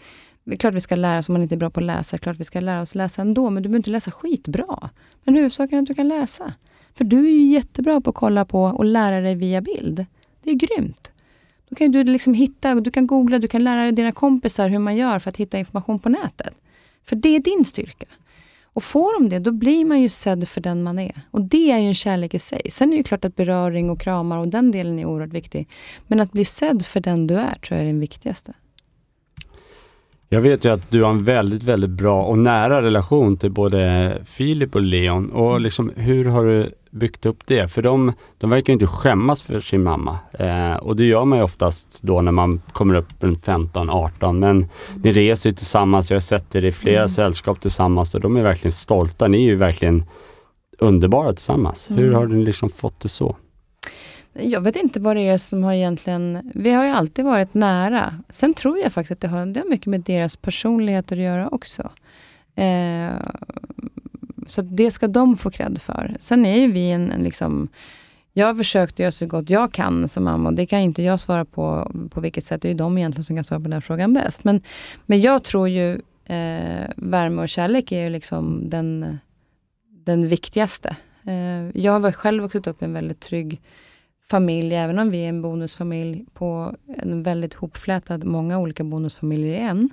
[0.44, 2.16] det är klart vi ska lära oss, om man inte är bra på att läsa,
[2.16, 4.90] det är klart vi ska lära oss läsa ändå, men du behöver inte läsa skitbra.
[5.24, 6.53] Men huvudsaken är att du kan läsa.
[6.94, 10.07] För du är ju jättebra på att kolla på och lära dig via bild.
[10.42, 11.12] Det är grymt.
[11.68, 14.96] Då kan du liksom hitta, du kan googla, du kan lära dina kompisar hur man
[14.96, 16.55] gör för att hitta information på nätet.
[17.05, 18.07] För det är din styrka.
[18.73, 21.21] Och får de det, då blir man ju sedd för den man är.
[21.31, 22.63] Och det är ju en kärlek i sig.
[22.71, 25.69] Sen är det klart att beröring och kramar och den delen är oerhört viktig.
[26.07, 28.53] Men att bli sedd för den du är tror jag är den viktigaste.
[30.29, 34.19] Jag vet ju att du har en väldigt, väldigt bra och nära relation till både
[34.25, 35.31] Filip och Leon.
[35.31, 35.63] Och mm.
[35.63, 37.68] liksom, hur har du byggt upp det?
[37.68, 40.18] För de, de verkar inte skämmas för sin mamma.
[40.33, 44.33] Eh, och det gör man ju oftast då när man kommer upp en 15-18.
[44.33, 44.68] Men
[45.03, 47.09] ni reser ju tillsammans, jag har sett er i flera mm.
[47.09, 49.29] sällskap tillsammans och de är verkligen stolta.
[49.29, 50.05] Ni är ju verkligen
[50.79, 51.90] underbara tillsammans.
[51.90, 52.03] Mm.
[52.03, 53.37] Hur har ni liksom fått det så?
[54.33, 56.50] Jag vet inte vad det är som har egentligen...
[56.55, 58.14] Vi har ju alltid varit nära.
[58.31, 61.48] Sen tror jag faktiskt att det har, det har mycket med deras personlighet att göra
[61.48, 61.90] också.
[62.55, 63.11] Eh,
[64.51, 66.17] så det ska de få cred för.
[66.21, 67.69] Sen är ju vi en, en liksom...
[68.33, 71.21] Jag har försökt göra så gott jag kan som mamma och det kan inte jag
[71.21, 72.63] svara på på vilket sätt.
[72.63, 74.45] Det är ju de egentligen som kan svara på den frågan bäst.
[74.45, 74.63] Men,
[75.07, 75.93] men jag tror ju
[76.25, 79.19] eh, värme och kärlek är ju liksom den,
[80.05, 80.97] den viktigaste.
[81.27, 83.61] Eh, jag har själv vuxit upp i en väldigt trygg
[84.31, 89.59] familj, även om vi är en bonusfamilj på en väldigt hopflätad, många olika bonusfamiljer i
[89.59, 89.91] en.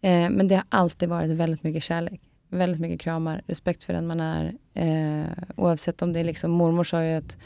[0.00, 2.20] Eh, men det har alltid varit väldigt mycket kärlek.
[2.48, 4.54] Väldigt mycket kramar, respekt för den man är.
[4.74, 7.38] Eh, oavsett om det är liksom, mormor sa ju att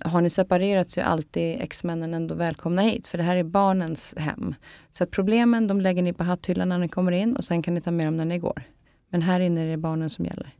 [0.00, 4.14] har ni separerat så är alltid exmännen ändå välkomna hit, för det här är barnens
[4.16, 4.54] hem.
[4.90, 7.74] Så att problemen, de lägger ni på hatthyllan när ni kommer in och sen kan
[7.74, 8.62] ni ta med dem när ni går.
[9.08, 10.50] Men här inne är det barnen som gäller.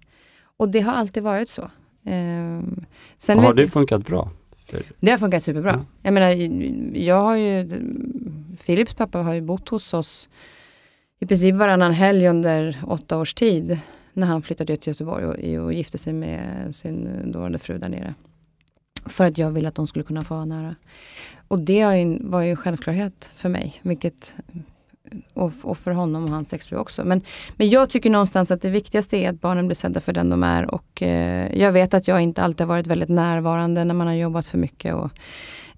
[0.43, 1.63] Och det har alltid varit så.
[2.05, 2.61] Eh,
[3.17, 4.31] sen har det funkat bra?
[5.01, 5.73] Det har funkat superbra.
[5.73, 5.87] Mm.
[6.03, 6.31] Jag menar,
[6.99, 7.71] jag har ju,
[8.67, 10.29] Philips pappa har ju bott hos oss
[11.21, 13.79] i princip varannan helg under åtta års tid
[14.13, 18.15] när han flyttade till Göteborg och, och gifte sig med sin dåvarande fru där nere.
[19.07, 20.75] För att jag ville att de skulle kunna få vara nära.
[21.49, 21.85] Och det
[22.21, 24.35] var ju en självklarhet för mig, vilket
[25.35, 27.05] och, och, för honom och hans exfru också.
[27.05, 27.23] Men,
[27.57, 30.43] men jag tycker någonstans att det viktigaste är att barnen blir sedda för den de
[30.43, 30.75] är.
[30.75, 34.15] Och eh, jag vet att jag inte alltid har varit väldigt närvarande när man har
[34.15, 34.95] jobbat för mycket.
[34.95, 35.11] Och,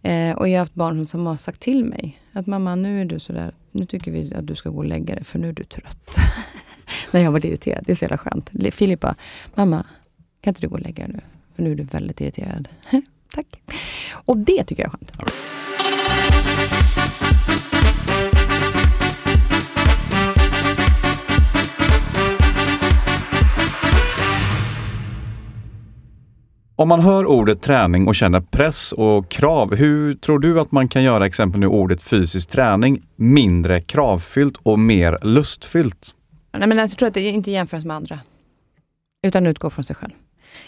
[0.08, 3.04] eh, och jag har haft barn som har sagt till mig att mamma nu är
[3.04, 5.52] du sådär, nu tycker vi att du ska gå och lägga dig för nu är
[5.52, 6.16] du trött.
[7.10, 8.50] när jag var irriterad, det är så jävla skönt.
[8.70, 9.14] Filippa,
[9.54, 9.86] mamma
[10.40, 11.20] kan inte du gå och lägga dig nu?
[11.56, 12.68] För nu är du väldigt irriterad.
[13.34, 13.62] Tack.
[14.12, 15.12] Och det tycker jag är skönt.
[26.82, 30.88] Om man hör ordet träning och känner press och krav, hur tror du att man
[30.88, 36.14] kan göra exempel nu ordet fysisk träning mindre kravfyllt och mer lustfyllt?
[36.52, 38.20] Nej, men jag tror att det inte jämförs med andra,
[39.26, 40.12] utan utgår från sig själv.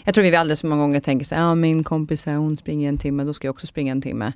[0.03, 2.89] Jag tror vi alldeles för många gånger tänker så här, ah, min kompis hon springer
[2.89, 4.33] en timme, då ska jag också springa en timme.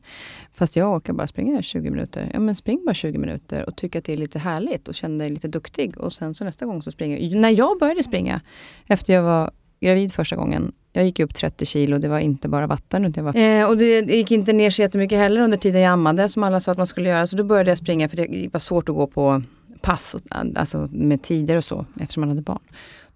[0.54, 2.32] Fast jag orkar bara springa 20 minuter.
[2.34, 5.18] Ja men spring bara 20 minuter och tyck att det är lite härligt och känn
[5.18, 5.98] dig lite duktig.
[5.98, 7.39] Och sen så nästa gång så springer jag.
[7.39, 8.42] När jag började springa,
[8.88, 10.72] efter jag var gravid första gången.
[10.91, 13.06] Jag gick upp 30 kilo, det var inte bara vatten.
[13.06, 13.36] Utan var...
[13.36, 16.60] eh, och det gick inte ner så jättemycket heller under tiden jag ammade, som alla
[16.60, 17.28] sa att man skulle göra.
[17.28, 19.41] Så då började jag springa, för det var svårt att gå på
[19.82, 20.15] pass,
[20.56, 22.60] alltså med tider och så, eftersom man hade barn.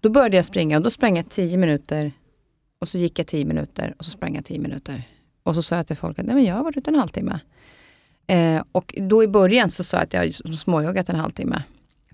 [0.00, 2.12] Då började jag springa och då sprang jag 10 minuter
[2.80, 5.02] och så gick jag 10 minuter och så sprang jag 10 minuter.
[5.42, 7.40] Och så sa jag till folk att Nej, men jag har varit ute en halvtimme.
[8.26, 11.62] Eh, och då i början så sa jag att jag småjoggat en halvtimme.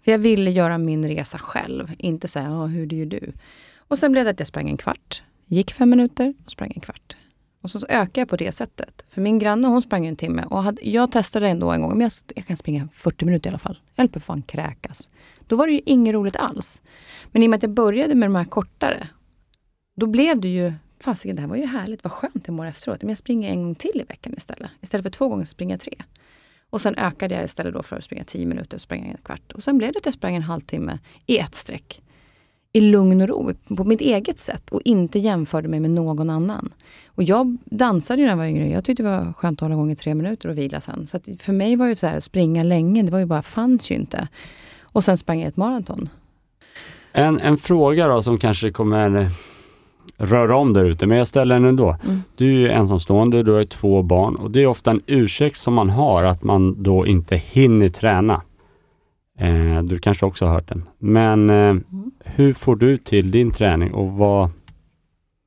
[0.04, 3.32] För jag ville göra min resa själv, inte säga hur gör du?
[3.78, 6.80] Och sen blev det att jag sprang en kvart, gick fem minuter och sprang en
[6.80, 7.16] kvart.
[7.62, 9.04] Och så, så ökade jag på det sättet.
[9.10, 12.00] För min granne hon sprang en timme och hade, jag testade ändå en gång, men
[12.00, 13.78] jag, jag kan springa 40 minuter i alla fall.
[13.94, 15.10] Jag höll på att fan kräkas.
[15.46, 16.82] Då var det ju inget roligt alls.
[17.32, 19.08] Men i och med att jag började med de här kortare,
[19.96, 23.02] då blev det ju, fasiken det här var ju härligt, vad skönt jag mår efteråt.
[23.02, 24.70] Men jag springer en gång till i veckan istället.
[24.80, 25.94] Istället för två gånger så springer jag tre.
[26.70, 29.52] Och sen ökade jag istället då för att springa 10 minuter och sprang en kvart.
[29.52, 32.02] Och sen blev det att jag sprang en halvtimme i ett streck
[32.72, 36.68] i lugn och ro, på mitt eget sätt och inte jämförde mig med någon annan.
[37.06, 38.68] Och jag dansade ju när jag var yngre.
[38.68, 41.06] Jag tyckte det var skönt att hålla igång i tre minuter och vila sen.
[41.06, 43.94] Så för mig var ju så här, springa länge, det var ju bara, fanns ju
[43.94, 44.28] inte.
[44.82, 46.08] Och sen sprang jag ett maraton.
[47.12, 49.30] En, en fråga då som kanske kommer
[50.16, 51.96] röra om där ute, men jag ställer den ändå.
[52.04, 52.22] Mm.
[52.36, 55.74] Du är ju ensamstående, du har två barn och det är ofta en ursäkt som
[55.74, 58.42] man har att man då inte hinner träna.
[59.40, 60.88] Eh, du kanske också har hört den.
[60.98, 62.10] Men eh, mm.
[62.24, 64.50] hur får du till din träning och vad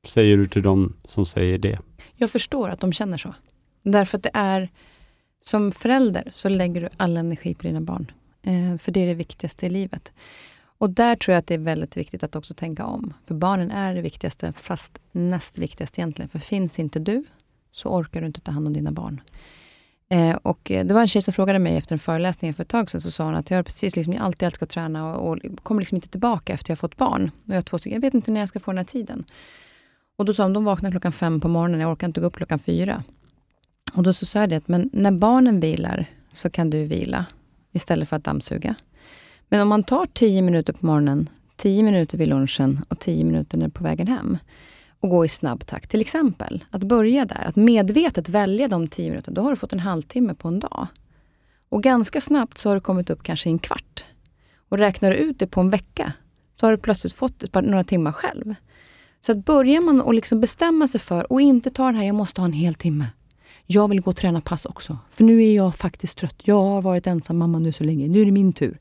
[0.06, 1.78] säger du till dem som säger det?
[2.16, 3.34] Jag förstår att de känner så.
[3.82, 4.68] Därför att det är,
[5.44, 8.10] som förälder så lägger du all energi på dina barn.
[8.42, 10.12] Eh, för det är det viktigaste i livet.
[10.78, 13.14] Och där tror jag att det är väldigt viktigt att också tänka om.
[13.26, 16.28] För barnen är det viktigaste, fast näst viktigaste egentligen.
[16.28, 17.24] För finns inte du,
[17.72, 19.20] så orkar du inte ta hand om dina barn.
[20.14, 22.68] Eh, och eh, det var en tjej som frågade mig efter en föreläsning för ett
[22.68, 25.16] tag sedan, så sa hon att jag har precis liksom, jag alltid älskat att träna
[25.16, 27.30] och, och kommer liksom inte tillbaka efter jag fått barn.
[27.44, 29.24] Och jag, har två jag vet inte när jag ska få den här tiden.
[30.16, 32.36] Och då sa hon, de vaknar klockan fem på morgonen, jag orkar inte gå upp
[32.36, 33.02] klockan fyra.
[33.94, 37.26] Och då så sa jag det, att men när barnen vilar så kan du vila
[37.72, 38.74] istället för att dammsuga.
[39.48, 43.68] Men om man tar tio minuter på morgonen, tio minuter vid lunchen och tio minuter
[43.68, 44.38] på vägen hem
[45.04, 45.90] och gå i snabb takt.
[45.90, 49.34] Till exempel, att börja där, att medvetet välja de tio minuterna.
[49.34, 50.86] Då har du fått en halvtimme på en dag.
[51.68, 54.04] Och ganska snabbt så har du kommit upp kanske i en kvart.
[54.68, 56.12] Och räknar du ut det på en vecka,
[56.60, 58.54] så har du plötsligt fått ett par, några timmar själv.
[59.20, 62.14] Så att börjar man att liksom bestämma sig för och inte ta den här, jag
[62.14, 63.06] måste ha en hel timme.
[63.66, 66.36] Jag vill gå och träna pass också, för nu är jag faktiskt trött.
[66.42, 68.78] Jag har varit ensam mamma nu så länge, nu är det min tur.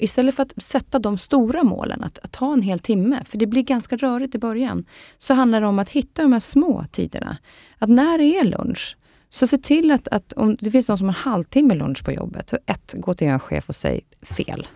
[0.00, 3.46] Istället för att sätta de stora målen, att, att ta en hel timme, för det
[3.46, 4.84] blir ganska rörigt i början,
[5.18, 7.36] så handlar det om att hitta de här små tiderna.
[7.78, 8.96] Att när det är lunch,
[9.30, 12.12] så se till att, att om det finns någon som har en halvtimme lunch på
[12.12, 14.66] jobbet, så ett, gå till er chef och säg fel.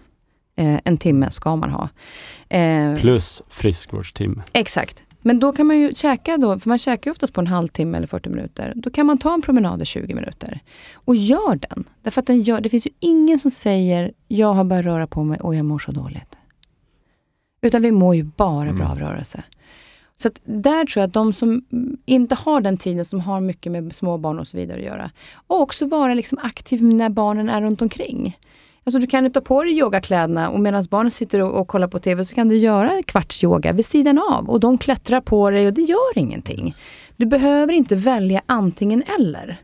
[0.57, 1.89] Eh, en timme ska man ha.
[2.49, 4.43] Eh, Plus friskvårdstimme.
[4.53, 5.03] Exakt.
[5.27, 7.97] Men då kan man ju käka då, för man käkar ju oftast på en halvtimme
[7.97, 8.73] eller 40 minuter.
[8.77, 10.61] Då kan man ta en promenad i 20 minuter.
[10.95, 11.85] Och gör den.
[12.03, 15.25] Därför att den gör, det finns ju ingen som säger, jag har börjat röra på
[15.25, 16.39] mig och jag mår så dåligt.
[17.63, 19.09] Utan vi mår ju bara bra av mm.
[19.09, 19.43] rörelse.
[20.17, 21.65] Så där tror jag att de som
[22.05, 25.11] inte har den tiden, som har mycket med småbarn och så vidare att göra.
[25.47, 28.37] Och också vara liksom aktiv när barnen är runt omkring.
[28.85, 31.99] Alltså du kan ta på dig yogakläderna och medan barnen sitter och, och, kollar på
[31.99, 35.51] TV så kan du göra kvartsyoga kvarts yoga vid sidan av och de klättrar på
[35.51, 36.75] dig och det gör ingenting.
[37.17, 39.59] Du behöver inte välja antingen eller.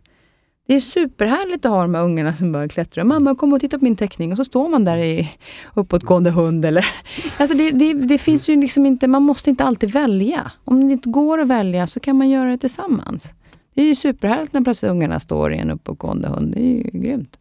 [0.71, 3.05] Det är superhärligt att ha de här ungarna som börjar klättra.
[3.05, 5.31] Mamma kom och titta på min teckning och så står man där i
[5.75, 6.65] uppåtgående hund.
[6.65, 6.87] Eller,
[7.39, 10.53] alltså det, det, det, finns ju liksom inte, man måste inte alltid välja.
[10.65, 13.33] Om det inte går att välja så kan man göra det tillsammans.
[13.75, 16.55] Det är ju superhärligt när plötsligt ungarna står i en uppåtgående hund.
[16.55, 17.37] Det är ju grymt.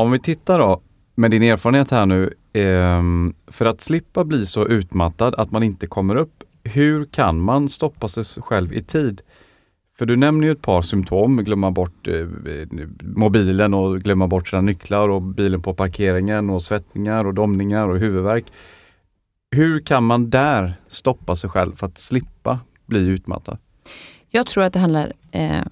[0.00, 0.80] Om vi tittar då
[1.14, 5.86] med din erfarenhet här nu, ehm, för att slippa bli så utmattad att man inte
[5.86, 9.22] kommer upp, hur kan man stoppa sig själv i tid?
[9.98, 12.68] För du nämner ju ett par symptom, glömma bort eh, eh,
[13.02, 17.98] mobilen och glömma bort sina nycklar och bilen på parkeringen och svettningar och domningar och
[17.98, 18.44] huvudvärk.
[19.50, 23.58] Hur kan man där stoppa sig själv för att slippa bli utmattad?
[24.28, 25.64] Jag tror att det handlar, eh,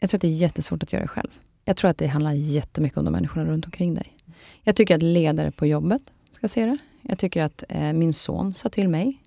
[0.00, 1.30] jag tror att det är jättesvårt att göra det själv.
[1.68, 4.16] Jag tror att det handlar jättemycket om de människorna runt omkring dig.
[4.62, 6.78] Jag tycker att ledare på jobbet ska se det.
[7.02, 9.22] Jag tycker att eh, min son sa till mig.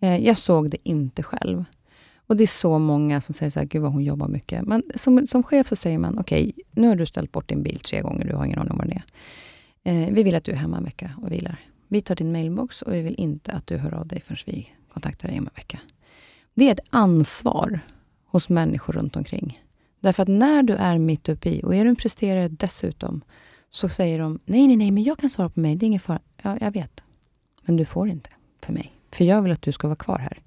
[0.00, 1.64] Eh, jag såg det inte själv.
[2.16, 4.66] Och det är så många som säger så här, gud vad hon jobbar mycket.
[4.66, 7.62] Men som, som chef så säger man, okej, okay, nu har du ställt bort din
[7.62, 9.04] bil tre gånger, du har ingen aning om vad den är.
[9.82, 11.60] Eh, vi vill att du är hemma en vecka och vilar.
[11.88, 14.68] Vi tar din mailbox och vi vill inte att du hör av dig förrän vi
[14.92, 15.80] kontaktar dig om en vecka.
[16.54, 17.80] Det är ett ansvar
[18.26, 19.58] hos människor runt omkring.
[20.00, 23.22] Därför att när du är mitt uppe i, och är du en presterare dessutom,
[23.70, 26.00] så säger de, nej, nej, nej, men jag kan svara på mig, det är ingen
[26.00, 26.20] fara.
[26.42, 27.04] Ja, jag vet.
[27.62, 28.30] Men du får inte
[28.62, 28.92] för mig.
[29.12, 30.42] För jag vill att du ska vara kvar här.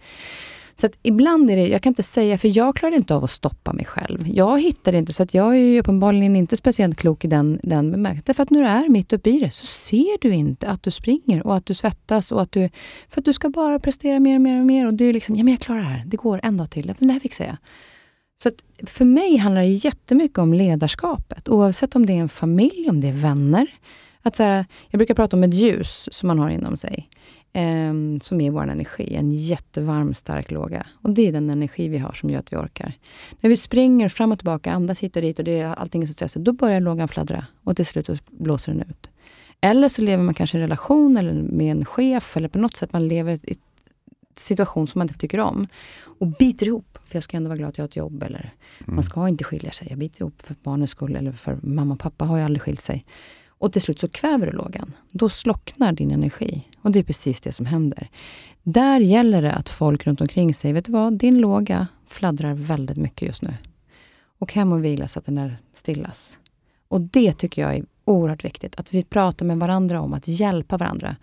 [0.75, 3.31] Så att ibland är det, jag kan inte säga, för jag klarar inte av att
[3.31, 4.27] stoppa mig själv.
[4.27, 8.35] Jag hittar inte, så att jag är uppenbarligen inte speciellt klok i den, den bemärkelsen.
[8.35, 10.91] För att när du är mitt uppe i det så ser du inte att du
[10.91, 12.69] springer och att du svettas och att du...
[13.09, 15.35] För att du ska bara prestera mer och mer och mer och du är liksom,
[15.35, 17.57] ja men jag klarar det här, det går en dag till, det här fixar jag.
[18.43, 18.49] Så
[18.85, 23.07] för mig handlar det jättemycket om ledarskapet, oavsett om det är en familj, om det
[23.07, 23.67] är vänner.
[24.21, 27.09] Att så här, jag brukar prata om ett ljus som man har inom sig,
[27.53, 29.15] eh, som är vår energi.
[29.15, 30.87] En jättevarm, stark låga.
[31.01, 32.93] Och det är den energi vi har som gör att vi orkar.
[33.39, 36.07] När vi springer fram och tillbaka, andas hit och dit och det är allting är
[36.07, 39.09] så stressigt, då börjar lågan fladdra och till slut blåser den ut.
[39.61, 42.75] Eller så lever man kanske i en relation eller med en chef eller på något
[42.75, 43.55] sätt man lever i en
[44.35, 45.67] situation som man inte tycker om
[46.19, 46.92] och biter ihop.
[47.13, 48.23] För jag ska ändå vara glad att jag har ett jobb.
[48.23, 48.53] Eller
[48.83, 48.95] Mm.
[48.95, 49.87] man ska inte skilja sig.
[49.89, 52.81] Jag biter ihop för barnens skull eller för mamma och pappa har ju aldrig skilt
[52.81, 53.05] sig.
[53.47, 54.93] Och till slut så kväver du lågan.
[55.11, 56.67] Då slocknar din energi.
[56.81, 58.09] Och det är precis det som händer.
[58.63, 62.97] Där gäller det att folk runt omkring säger, vet du vad, din låga fladdrar väldigt
[62.97, 63.53] mycket just nu.
[64.39, 66.37] Och hem och vila så att den är stillas.
[66.87, 68.79] Och det tycker jag är oerhört viktigt.
[68.79, 71.15] Att vi pratar med varandra om att hjälpa varandra.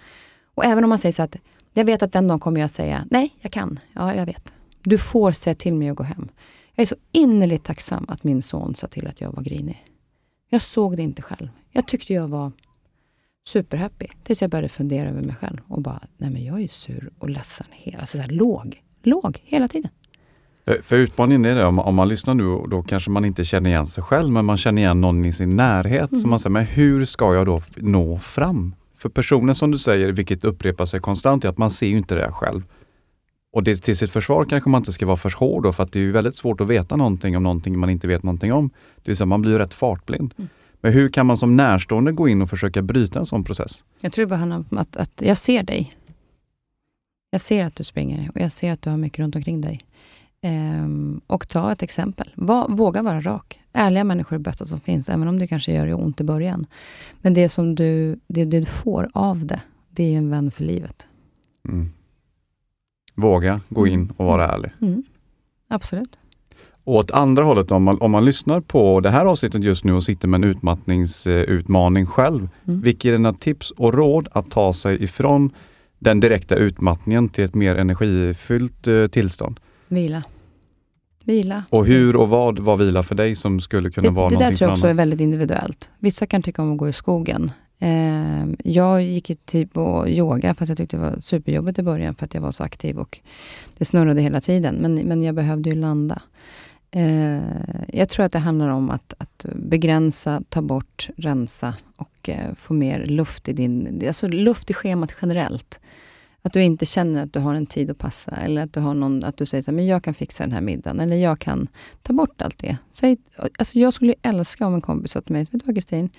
[0.55, 1.37] Och även om man säger så att,
[1.73, 3.79] jag vet att den dagen kommer jag säga, nej, jag kan.
[3.93, 4.53] Ja, jag vet.
[4.83, 6.29] Du får säga till mig att gå hem.
[6.75, 9.85] Jag är så innerligt tacksam att min son sa till att jag var grinig.
[10.51, 11.49] Jag såg det inte själv.
[11.71, 12.53] Jag tyckte jag var
[13.47, 14.07] superhappy.
[14.25, 17.11] Tills jag började fundera över mig själv och bara, nej men jag är ju sur
[17.19, 17.67] och ledsen.
[17.71, 19.91] Hela, alltså så här, låg, låg hela tiden.
[20.65, 23.71] För, för utmaningen är det, om, om man lyssnar nu, då kanske man inte känner
[23.71, 26.11] igen sig själv, men man känner igen någon i sin närhet.
[26.11, 26.21] Mm.
[26.21, 28.75] Så man säger, men hur ska jag då nå fram?
[28.97, 32.15] För personen som du säger, vilket upprepar sig konstant, är att man ser ju inte
[32.15, 32.63] det själv.
[33.53, 35.93] Och det, till sitt försvar kanske man inte ska vara för hård då, för att
[35.93, 38.71] det är ju väldigt svårt att veta någonting om någonting man inte vet någonting om.
[38.97, 40.35] Det vill säga, man blir rätt fartblind.
[40.39, 40.49] Mm.
[40.81, 43.85] Men hur kan man som närstående gå in och försöka bryta en sån process?
[44.01, 45.93] Jag tror bara handlar om att, att jag ser dig.
[47.31, 49.81] Jag ser att du springer och jag ser att du har mycket runt omkring dig.
[50.43, 52.33] Ehm, och ta ett exempel.
[52.35, 53.61] Va, våga vara rak.
[53.73, 56.65] Ärliga människor är det bästa som finns, även om det kanske gör ont i början.
[57.21, 60.51] Men det som du, det, det du får av det, det är ju en vän
[60.51, 61.07] för livet.
[61.69, 61.91] Mm.
[63.21, 64.71] Våga gå in och vara ärlig.
[64.81, 65.03] Mm.
[65.69, 66.19] Absolut.
[66.85, 69.93] Och åt andra hållet, om man, om man lyssnar på det här avsnittet just nu
[69.93, 72.49] och sitter med en utmattningsutmaning själv.
[72.69, 72.81] Mm.
[72.81, 75.51] Vilka är dina tips och råd att ta sig ifrån
[75.99, 79.61] den direkta utmattningen till ett mer energifyllt eh, tillstånd?
[79.89, 80.23] Vila.
[81.25, 81.65] Vila.
[81.71, 84.41] Och hur och vad var vila för dig som skulle kunna det, vara det där
[84.41, 85.91] någonting tror jag också är väldigt individuellt.
[85.99, 87.51] Vissa kan tycka om att gå i skogen.
[87.81, 92.15] Eh, jag gick ju typ på yoga fast jag tyckte det var superjobbigt i början
[92.15, 93.19] för att jag var så aktiv och
[93.79, 94.75] det snurrade hela tiden.
[94.75, 96.23] Men, men jag behövde ju landa.
[96.91, 97.41] Eh,
[97.89, 102.75] jag tror att det handlar om att, att begränsa, ta bort, rensa och eh, få
[102.75, 104.03] mer luft i din...
[104.07, 105.81] Alltså luft i schemat generellt.
[106.43, 108.95] Att du inte känner att du har en tid att passa eller att du, har
[108.95, 111.39] någon, att du säger så här, men jag kan fixa den här middagen eller jag
[111.39, 111.69] kan
[112.03, 112.77] ta bort allt det.
[112.91, 113.17] Säg,
[113.59, 116.11] alltså jag skulle älska om en kompis sa till mig, vet du vad Kristin,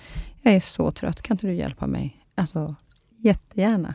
[0.42, 2.16] jag är så trött, kan inte du hjälpa mig?
[2.34, 2.74] Alltså
[3.16, 3.94] jättegärna.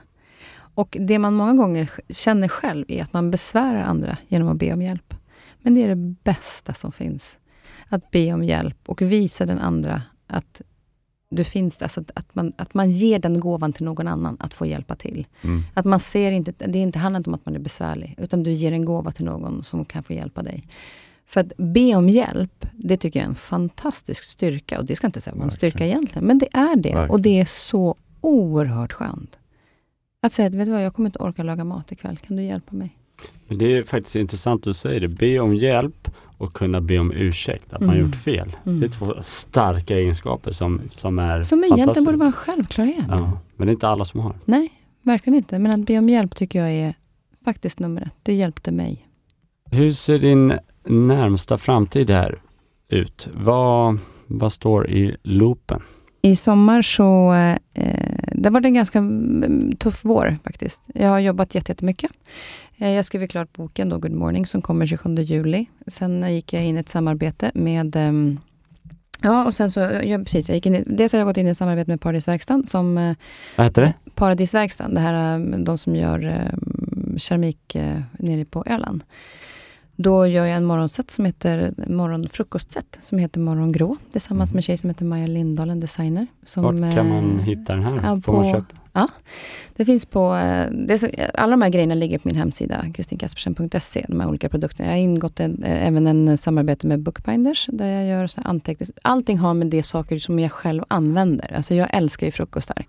[0.78, 4.74] Och det man många gånger känner själv är att man besvärar andra genom att be
[4.74, 5.14] om hjälp.
[5.62, 7.38] Men det är det bästa som finns.
[7.90, 10.62] Att be om hjälp och visa den andra att
[11.30, 11.82] du finns.
[11.82, 14.96] Alltså att, att, man, att man ger den gåvan till någon annan att få hjälpa
[14.96, 15.28] till.
[15.42, 15.64] Mm.
[15.74, 18.44] Att man ser inte, det är inte handlar inte om att man är besvärlig, utan
[18.44, 20.64] du ger en gåva till någon som kan få hjälpa dig.
[21.26, 24.80] För att be om hjälp, det tycker jag är en fantastisk styrka.
[24.80, 26.90] Och det ska inte säga vara en styrka egentligen, men det är det.
[26.90, 27.10] Verkligen.
[27.10, 29.40] Och det är så oerhört skönt.
[30.22, 32.44] Att säga, att, vet du vad, jag kommer inte orka laga mat ikväll, kan du
[32.44, 32.98] hjälpa mig?
[33.48, 35.08] Men det är faktiskt intressant att du säger det.
[35.08, 38.06] Be om hjälp och kunna be om ursäkt att man Mm.
[38.06, 38.56] gjort fel.
[38.66, 38.80] Mm.
[38.80, 43.06] Det är två starka egenskaper som, som är Som egentligen borde vara en självklarhet.
[43.08, 44.36] Ja, men det är inte alla som har.
[44.46, 44.70] Nej,
[45.02, 45.60] verkligen inte.
[45.60, 46.94] Men att be om hjälp tycker jag är
[47.46, 48.14] faktiskt nummer ett.
[48.24, 49.08] Det hjälpte mig.
[49.72, 50.54] Hur ser din
[50.88, 52.42] närmsta framtid här
[52.90, 53.30] ut?
[53.34, 55.82] Vad, vad står i loopen?
[56.22, 57.58] I sommar så, eh,
[58.42, 60.82] det har varit en ganska mm, tuff vår faktiskt.
[60.94, 62.12] Jag har jobbat jätte- jättemycket.
[62.78, 65.66] Eh, jag skrev klart boken då, Good Morning, som kommer 27 juli.
[65.88, 68.40] Sen eh, gick jag in i ett samarbete med ehm,
[69.22, 71.48] Ja, och sen så, ja, precis, jag gick in i, dels har jag gått in
[71.48, 73.16] i ett samarbete med Paradisverkstan, som eh,
[73.56, 73.94] Vad heter det?
[74.16, 79.04] Paradisverkstan, det här, eh, de som gör eh, keramik eh, nere på Öland.
[80.00, 84.78] Då gör jag en morgonset som heter morgonfrukostset som heter Morgongrå tillsammans med en tjej
[84.78, 86.28] som heter Maja Lindahl, en designer.
[86.44, 86.82] Som, Mm.
[86.82, 88.00] Vart kan man eh, hitta den här?
[88.04, 88.76] ja, Får man köpa?
[89.76, 94.06] Det finns på, eh, det så, alla de här grejerna ligger på min hemsida, kristinkaspersen.se,
[94.08, 94.90] de här olika produkterna.
[94.90, 98.94] Jag har ingått en, eh, även en eh, samarbete med Bookbinders, där jag gör anteckningar.
[99.02, 101.54] Allting har med det saker som jag själv använder.
[101.56, 102.86] Alltså jag älskar ju frukostar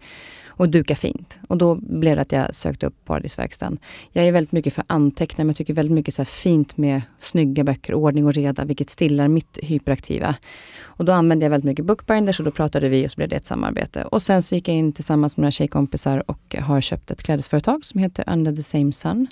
[0.58, 1.38] och duka fint.
[1.48, 3.78] Och då blev det att jag sökte upp Paradisverkstan.
[4.12, 7.02] Jag är väldigt mycket för anteckningar, men jag tycker väldigt mycket så här fint med
[7.18, 10.34] snygga böcker, ordning och reda, vilket stillar mitt hyperaktiva.
[10.82, 13.36] Och då använde jag väldigt mycket bookbinders och då pratade vi och så blev det
[13.36, 14.04] ett samarbete.
[14.04, 17.84] Och sen så gick jag in tillsammans med några tjejkompisar och har köpt ett klädesföretag
[17.84, 19.26] som heter Under the same sun.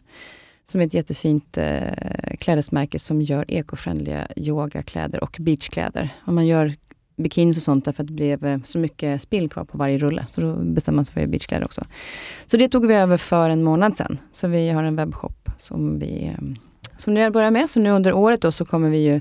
[0.64, 6.08] Som är ett jättefint eh, klädesmärke som gör ekofrändliga yogakläder och beachkläder.
[6.24, 6.74] Och man gör
[7.16, 10.24] bikinis och sånt därför att det blev eh, så mycket spill kvar på varje rulle.
[10.26, 11.84] Så då bestämde man sig för att göra beachkläder också.
[12.46, 14.18] Så det tog vi över för en månad sedan.
[14.30, 16.44] Så vi har en webbshop som vi eh,
[16.96, 17.70] som nu jag börjar med.
[17.70, 19.20] Så nu under året då så kommer vi ju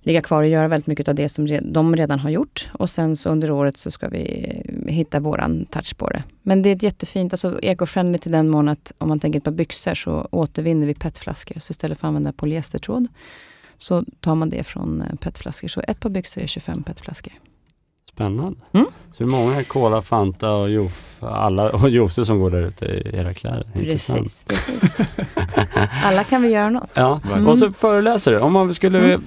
[0.00, 2.68] ligga kvar och göra väldigt mycket av det som de redan har gjort.
[2.72, 6.22] Och sen så under året så ska vi eh, hitta våran touch på det.
[6.42, 9.50] Men det är ett jättefint, alltså eco-friendly till den mån att om man tänker på
[9.50, 11.60] byxor så återvinner vi petflaskor.
[11.60, 13.08] Så istället för att använda polyestertråd
[13.78, 15.68] så tar man det från eh, petflaskor.
[15.68, 17.32] Så ett par byxor är 25 petflaskor.
[18.12, 18.58] Spännande.
[18.72, 18.86] Mm.
[19.12, 23.10] Så hur många Cola, Fanta och Joff, alla och Jose som går där ute i
[23.16, 23.66] era kläder?
[23.74, 24.96] Precis, precis.
[26.04, 26.90] Alla kan vi göra något.
[26.94, 27.46] Ja, Mm.
[27.48, 28.40] och så föreläsare.
[28.40, 29.22] Om man skulle Mm.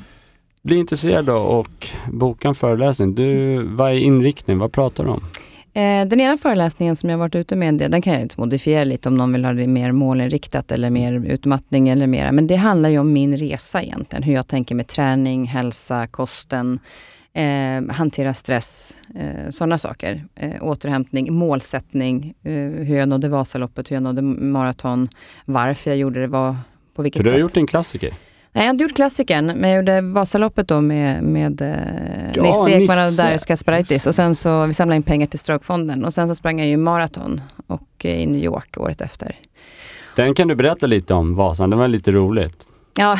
[0.62, 3.16] bli intresserad då och boka en föreläsning.
[3.16, 4.60] Du, vad är inriktningen?
[4.60, 5.24] Vad pratar du om?
[5.78, 9.10] Eh, den ena föreläsningen som jag varit ute med, den kan jag inte modifiera lite
[9.10, 12.32] om någon vill ha det mer målinriktat eller mer utmattning eller mera.
[12.32, 14.24] Men det handlar ju om min resa egentligen.
[14.24, 16.80] Hur jag tänker med träning, hälsa, kosten,
[17.34, 20.26] eh, hantera stress, eh, sådana saker.
[20.36, 25.10] Eh, återhämtning, målsättning, eh, hur jag nådde Vasaloppet, hur jag nådde maraton,
[25.46, 26.56] varför jag gjorde det, vad,
[26.96, 27.36] på vilket För du sätt.
[27.36, 28.14] har gjort en klassiker.
[28.58, 31.68] Nej, jag har inte gjort klassikern, men jag gjorde Vasaloppet då med, med eh,
[32.34, 33.14] Ja, Nisse Ekman och.
[33.14, 34.08] Darius Kasparaitis.
[34.08, 36.06] Och sen så, vi samlade in pengar till Strokefonden.
[36.06, 39.36] Och sen så sprang jag ju maraton och eh, i New York året efter.
[40.16, 41.70] Den kan du berätta lite om, Vasan.
[41.70, 42.68] Det var lite roligt.
[42.98, 43.18] Ja,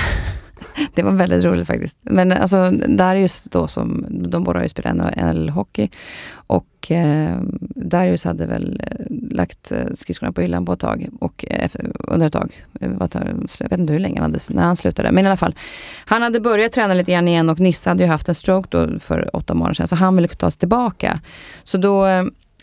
[0.94, 1.98] det var väldigt roligt faktiskt.
[2.02, 5.90] Men alltså, Darius då som, de båda har ju spelat NHL-hockey.
[6.34, 7.38] Och eh,
[7.76, 11.08] Darius hade väl eh, lagt eh, skridskorna på hyllan på ett tag.
[11.20, 12.66] Och eh, efter, under ett tag.
[12.82, 12.90] Eh,
[13.60, 15.12] jag vet inte hur länge han hade, när han slutade.
[15.12, 15.56] Men i alla fall.
[16.06, 19.00] Han hade börjat träna lite grann igen och Nisse hade ju haft en stroke då
[19.00, 19.88] för åtta månader sedan.
[19.88, 21.20] Så han ville ta sig tillbaka.
[21.64, 22.06] Så då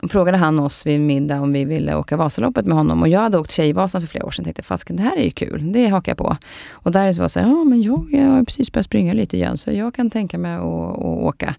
[0.03, 3.03] frågade han oss vid middag om vi ville åka Vasaloppet med honom.
[3.03, 5.25] Och jag hade åkt Tjejvasan för flera år sedan och tänkte, fasken det här är
[5.25, 6.37] ju kul, det hakar jag på.
[6.73, 9.59] Och där var så här, ja men jag, jag har precis börjat springa lite igen
[9.59, 11.55] så jag kan tänka mig att, att åka.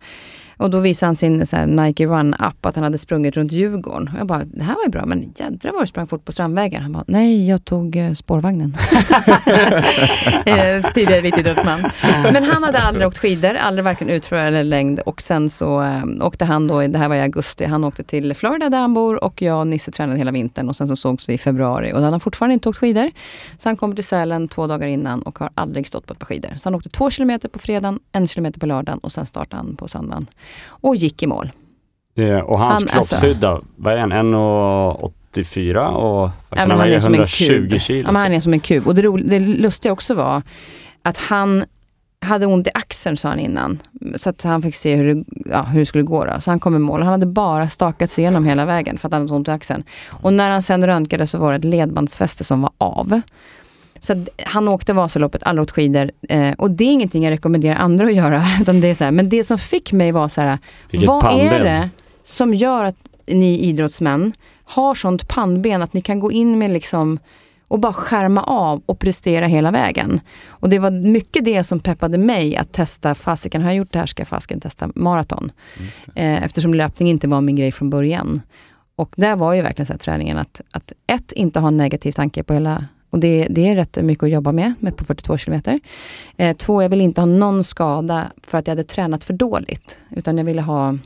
[0.57, 4.09] Och då visade han sin så Nike Run-app att han hade sprungit runt Djurgården.
[4.13, 6.31] Och jag bara, det här var ju bra, men jädrar vad du sprang fort på
[6.31, 6.81] Strandvägen.
[6.81, 8.75] Han bara, nej jag tog eh, spårvagnen.
[10.45, 11.89] Eh, Tidigare elitidrottsman.
[12.33, 14.99] Men han hade aldrig åkt skidor, aldrig varken utför eller längd.
[14.99, 18.33] Och sen så eh, åkte han då, det här var i augusti, han åkte till
[18.33, 20.69] Florida där han bor och jag och Nisse tränade hela vintern.
[20.69, 23.11] Och sen så sågs vi i februari och då hade han fortfarande inte åkt skidor.
[23.57, 26.25] Så han kommer till Sälen två dagar innan och har aldrig stått på ett par
[26.25, 26.53] skidor.
[26.57, 29.75] Så han åkte två kilometer på fredagen, en kilometer på lördagen och sen startade han
[29.75, 30.27] på söndagen.
[30.67, 31.51] Och gick i mål.
[32.15, 34.11] Det, och hans Han- alltså- kroppshydda, vad är han?
[34.11, 37.81] 1,84 och Ja, han han är som en 120 kub.
[37.81, 38.09] kilo?
[38.13, 38.87] Ja, han är som en kub.
[38.87, 40.41] Och det, ro, det lustiga också var
[41.01, 41.65] att han
[42.21, 43.79] hade ont i axeln sa han innan.
[44.15, 46.25] Så att han fick se hur det, ja, hur det skulle gå.
[46.25, 46.41] Då.
[46.41, 47.01] Så han kom i mål.
[47.01, 49.51] Han hade bara stakat sig igenom hela vägen för att han hade så ont i
[49.51, 49.83] axeln.
[50.11, 53.21] Och när han sen röntgade så var det ett ledbandsfäste som var av.
[54.05, 56.11] Så han åkte Vasaloppet, aldrig åkt skidor.
[56.29, 58.43] Eh, och det är ingenting jag rekommenderar andra att göra.
[58.61, 60.57] Utan det är så här, men det som fick mig var så här,
[60.91, 61.47] Vilket vad pannben.
[61.47, 61.89] är det
[62.23, 62.97] som gör att
[63.27, 64.33] ni idrottsmän
[64.63, 67.19] har sånt pannben att ni kan gå in med liksom
[67.67, 70.19] och bara skärma av och prestera hela vägen.
[70.47, 73.99] Och det var mycket det som peppade mig att testa, fasiken har jag gjort det
[73.99, 75.51] här ska jag fasiken testa maraton.
[76.15, 78.41] Eh, eftersom löpning inte var min grej från början.
[78.95, 82.11] Och där var ju verkligen så här träningen att, att ett, inte ha en negativ
[82.11, 82.85] tanke på hela
[83.15, 85.79] och det, det är rätt mycket att jobba med, med på 42 kilometer.
[86.37, 89.97] Eh, två, jag ville inte ha någon skada för att jag hade tränat för dåligt.
[90.09, 90.97] Utan jag ville ha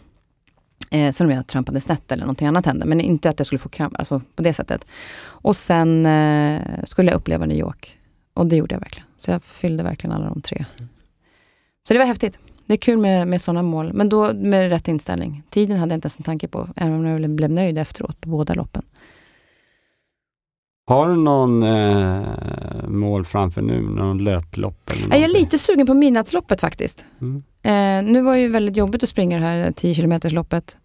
[0.91, 2.85] Eh, sen om jag trampade snett eller någonting annat hände.
[2.85, 4.85] Men inte att jag skulle få kramp, alltså på det sättet.
[5.21, 7.97] Och sen eh, skulle jag uppleva New York.
[8.33, 9.07] Och det gjorde jag verkligen.
[9.17, 10.65] Så jag fyllde verkligen alla de tre.
[11.87, 12.39] Så det var häftigt.
[12.65, 13.93] Det är kul med, med sådana mål.
[13.93, 15.43] Men då med rätt inställning.
[15.49, 16.69] Tiden hade jag inte ens en tanke på.
[16.75, 18.83] Även om jag blev nöjd efteråt på båda loppen.
[20.89, 23.81] Har du någon eh, mål framför nu?
[23.81, 24.91] Någon löplopp?
[24.93, 27.05] Eller Jag är lite sugen på midnattsloppet faktiskt.
[27.21, 27.43] Mm.
[27.63, 30.77] Eh, nu var det ju väldigt jobbigt att springa det här 10 km loppet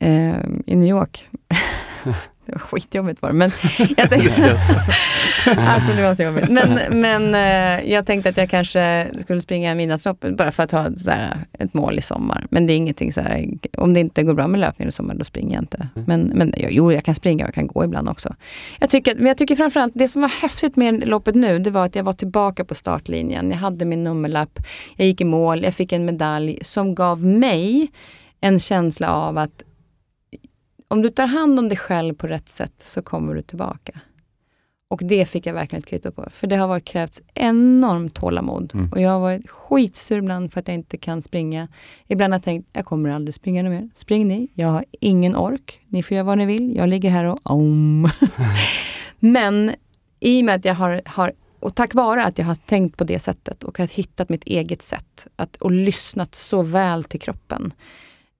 [0.00, 1.28] eh, i New York.
[2.46, 3.34] det var skitjobbigt var det.
[3.34, 3.50] Men
[3.96, 4.58] jag tänkte,
[5.56, 6.50] alltså det var så jobbigt.
[6.50, 10.94] Men, men eh, jag tänkte att jag kanske skulle springa midnattsloppet bara för att ha
[10.96, 12.46] så här, ett mål i sommar.
[12.50, 15.14] Men det är ingenting så här, om det inte går bra med löpningen i sommar,
[15.14, 15.88] då springer jag inte.
[16.06, 18.34] Men, men jo, jag kan springa och jag kan gå ibland också.
[18.80, 21.86] Jag tycker, men jag tycker framförallt, det som var häftigt med loppet nu, det var
[21.86, 23.50] att jag var tillbaka på startlinjen.
[23.50, 24.58] Jag hade min nummerlapp,
[24.96, 27.88] jag gick i mål, jag fick en medalj som gav mig
[28.40, 29.62] en känsla av att
[30.94, 34.00] om du tar hand om dig själv på rätt sätt så kommer du tillbaka.
[34.88, 36.28] Och det fick jag verkligen ett kvitto på.
[36.30, 38.70] För det har varit krävts enormt tålamod.
[38.74, 38.92] Mm.
[38.92, 41.68] Och jag har varit skitsur ibland för att jag inte kan springa.
[42.06, 43.90] Ibland har jag tänkt, jag kommer aldrig springa mer.
[43.94, 45.80] Spring ni, jag har ingen ork.
[45.88, 46.76] Ni får göra vad ni vill.
[46.76, 48.10] Jag ligger här och om.
[49.18, 49.74] Men
[50.20, 53.04] i och med att jag har, har och tack vare att jag har tänkt på
[53.04, 57.72] det sättet och har hittat mitt eget sätt att, och lyssnat så väl till kroppen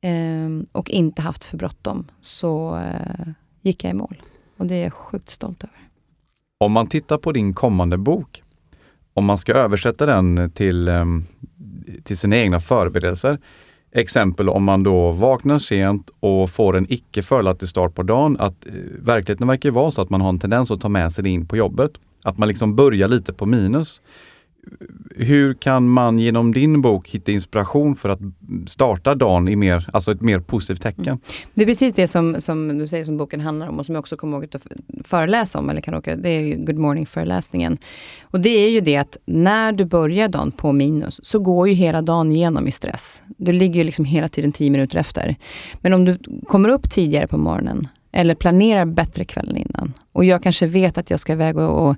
[0.04, 3.28] ehm, och inte haft för bråttom så eh,
[3.62, 4.22] gick jag i mål.
[4.56, 5.76] Och det är jag sjukt stolt över.
[6.58, 8.42] Om man tittar på din kommande bok,
[9.14, 11.24] om man ska översätta den till, ehm,
[12.02, 13.38] till sina egna förberedelser.
[13.92, 18.36] Exempel om man då vaknar sent och får en icke fördelaktig start på dagen.
[18.40, 21.12] Att, eh, verkligheten verkar ju vara så att man har en tendens att ta med
[21.12, 21.92] sig det in på jobbet.
[22.22, 24.00] Att man liksom börjar lite på minus.
[25.16, 28.20] Hur kan man genom din bok hitta inspiration för att
[28.66, 31.06] starta dagen i mer, alltså ett mer positivt tecken?
[31.06, 31.18] Mm.
[31.54, 34.00] Det är precis det som, som du säger som boken handlar om och som jag
[34.00, 34.66] också kommer ihåg att
[35.04, 35.70] föreläsa om.
[35.70, 37.78] Eller kan åka, det är Good morning-föreläsningen.
[38.22, 41.74] Och det är ju det att när du börjar dagen på minus så går ju
[41.74, 43.22] hela dagen igenom i stress.
[43.36, 45.36] Du ligger ju liksom hela tiden tio minuter efter.
[45.80, 50.42] Men om du kommer upp tidigare på morgonen eller planerar bättre kvällen innan och jag
[50.42, 51.96] kanske vet att jag ska iväg och, och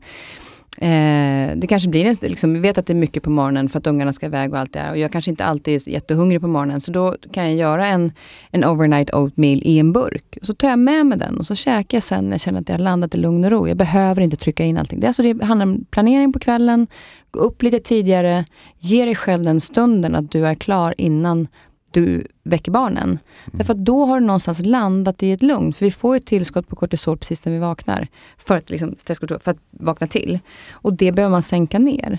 [0.79, 3.79] Eh, det kanske blir en, liksom, vi vet att det är mycket på morgonen för
[3.79, 4.91] att ungarna ska iväg och allt det där.
[4.91, 6.81] Och jag kanske inte alltid är jättehungrig på morgonen.
[6.81, 8.13] Så då kan jag göra en,
[8.51, 10.39] en overnight oatmeal i en burk.
[10.43, 12.69] Så tar jag med mig den och så käkar jag sen när jag känner att
[12.69, 13.69] jag har landat i lugn och ro.
[13.69, 15.01] Jag behöver inte trycka in allting.
[15.01, 16.87] Det, alltså, det handlar om planering på kvällen,
[17.31, 18.45] gå upp lite tidigare,
[18.79, 21.49] ge dig själv den stunden att du är klar innan
[21.97, 23.09] du väcker barnen.
[23.09, 23.19] Mm.
[23.45, 25.73] Därför att då har du någonstans landat i ett lugn.
[25.73, 28.09] För vi får ett tillskott på kortisol precis när vi vaknar.
[28.37, 28.97] För att, liksom,
[29.41, 30.39] för att vakna till.
[30.73, 32.19] Och det behöver man sänka ner.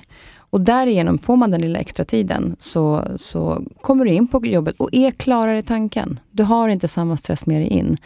[0.50, 4.76] Och därigenom, får man den lilla extra tiden så, så kommer du in på jobbet
[4.78, 6.20] och är klarare i tanken.
[6.32, 7.98] Du har inte samma stress med dig in.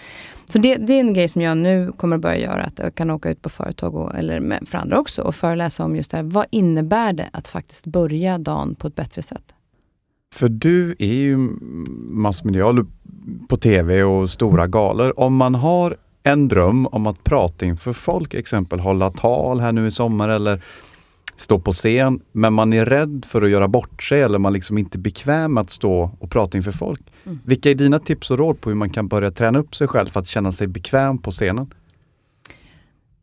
[0.50, 2.64] Så det, det, är en grej som jag nu kommer att börja göra.
[2.64, 5.84] Att jag kan åka ut på företag, och, eller med, för andra också, och föreläsa
[5.84, 6.24] om just det här.
[6.24, 9.54] Vad innebär det att faktiskt börja dagen på ett bättre sätt?
[10.34, 11.38] För du är ju
[12.10, 12.86] massmedial
[13.50, 15.20] på tv och stora galor.
[15.20, 19.88] Om man har en dröm om att prata inför folk, exempel hålla tal här nu
[19.88, 20.62] i sommar eller
[21.36, 24.78] stå på scen, men man är rädd för att göra bort sig eller man liksom
[24.78, 27.02] inte är bekväm att stå och prata inför folk.
[27.24, 27.40] Mm.
[27.46, 30.10] Vilka är dina tips och råd på hur man kan börja träna upp sig själv
[30.10, 31.74] för att känna sig bekväm på scenen?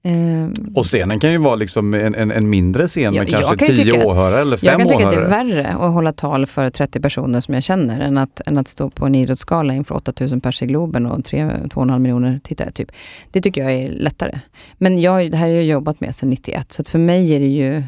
[0.02, 3.76] Um, och scenen kan ju vara liksom en, en, en mindre scen med kanske kan
[3.76, 4.82] tio tycka, åhörare eller fem åhörare.
[4.82, 5.36] Jag kan tycka åhörare.
[5.36, 8.40] att det är värre att hålla tal för 30 personer som jag känner än att,
[8.46, 12.72] än att stå på en idrottsgala inför 8000 pers i Globen och 2,5 miljoner tittare.
[12.72, 12.92] Typ.
[13.32, 14.40] Det tycker jag är lättare.
[14.78, 17.46] Men jag, det här har jag jobbat med sedan 91, så för mig är det
[17.46, 17.82] ju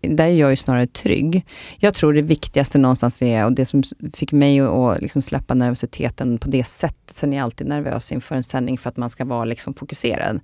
[0.00, 1.46] där är jag ju snarare trygg.
[1.78, 3.82] Jag tror det viktigaste någonstans är, och det som
[4.12, 8.36] fick mig att liksom släppa nervositeten på det sättet, sen är jag alltid nervös inför
[8.36, 10.40] en sändning för att man ska vara liksom fokuserad.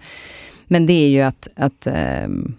[0.72, 1.86] Men det är ju att, att
[2.24, 2.56] um,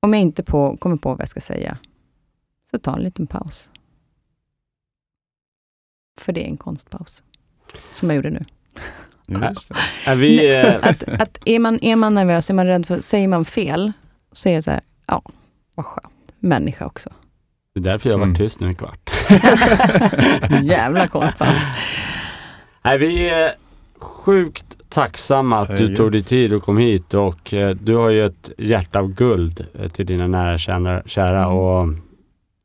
[0.00, 1.78] om jag inte på, kommer på vad jag ska säga,
[2.70, 3.70] så ta en liten paus.
[6.20, 7.22] För det är en konstpaus,
[7.92, 8.44] som jag gjorde nu.
[9.48, 9.72] Just
[10.06, 10.14] det.
[10.14, 13.44] vi, eh, att, att är, man, är man nervös, är man rädd för, säger man
[13.44, 13.92] fel,
[14.32, 15.22] så är det så här, ja,
[15.74, 16.32] vad skönt.
[16.38, 17.10] Människa också.
[17.74, 18.48] Det är därför jag har varit mm.
[18.48, 19.10] tyst nu en kvart.
[20.62, 21.58] Jävla konstpaus.
[22.82, 23.54] Nej, vi är
[23.98, 28.26] sjukt tacksamma att du tog dig tid och kom hit och eh, du har ju
[28.26, 31.56] ett hjärta av guld eh, till dina nära kära, kära mm.
[31.56, 31.88] och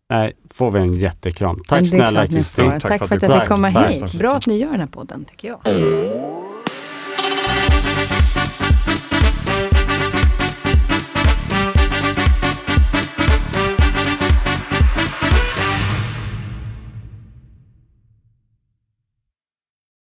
[0.09, 1.59] nej, får vi en jättekram.
[1.67, 2.71] Tack snälla Kristin.
[2.71, 4.13] Tack, tack, för att jag fick komma hit.
[4.13, 5.59] Bra att ni gör den här podden tycker jag.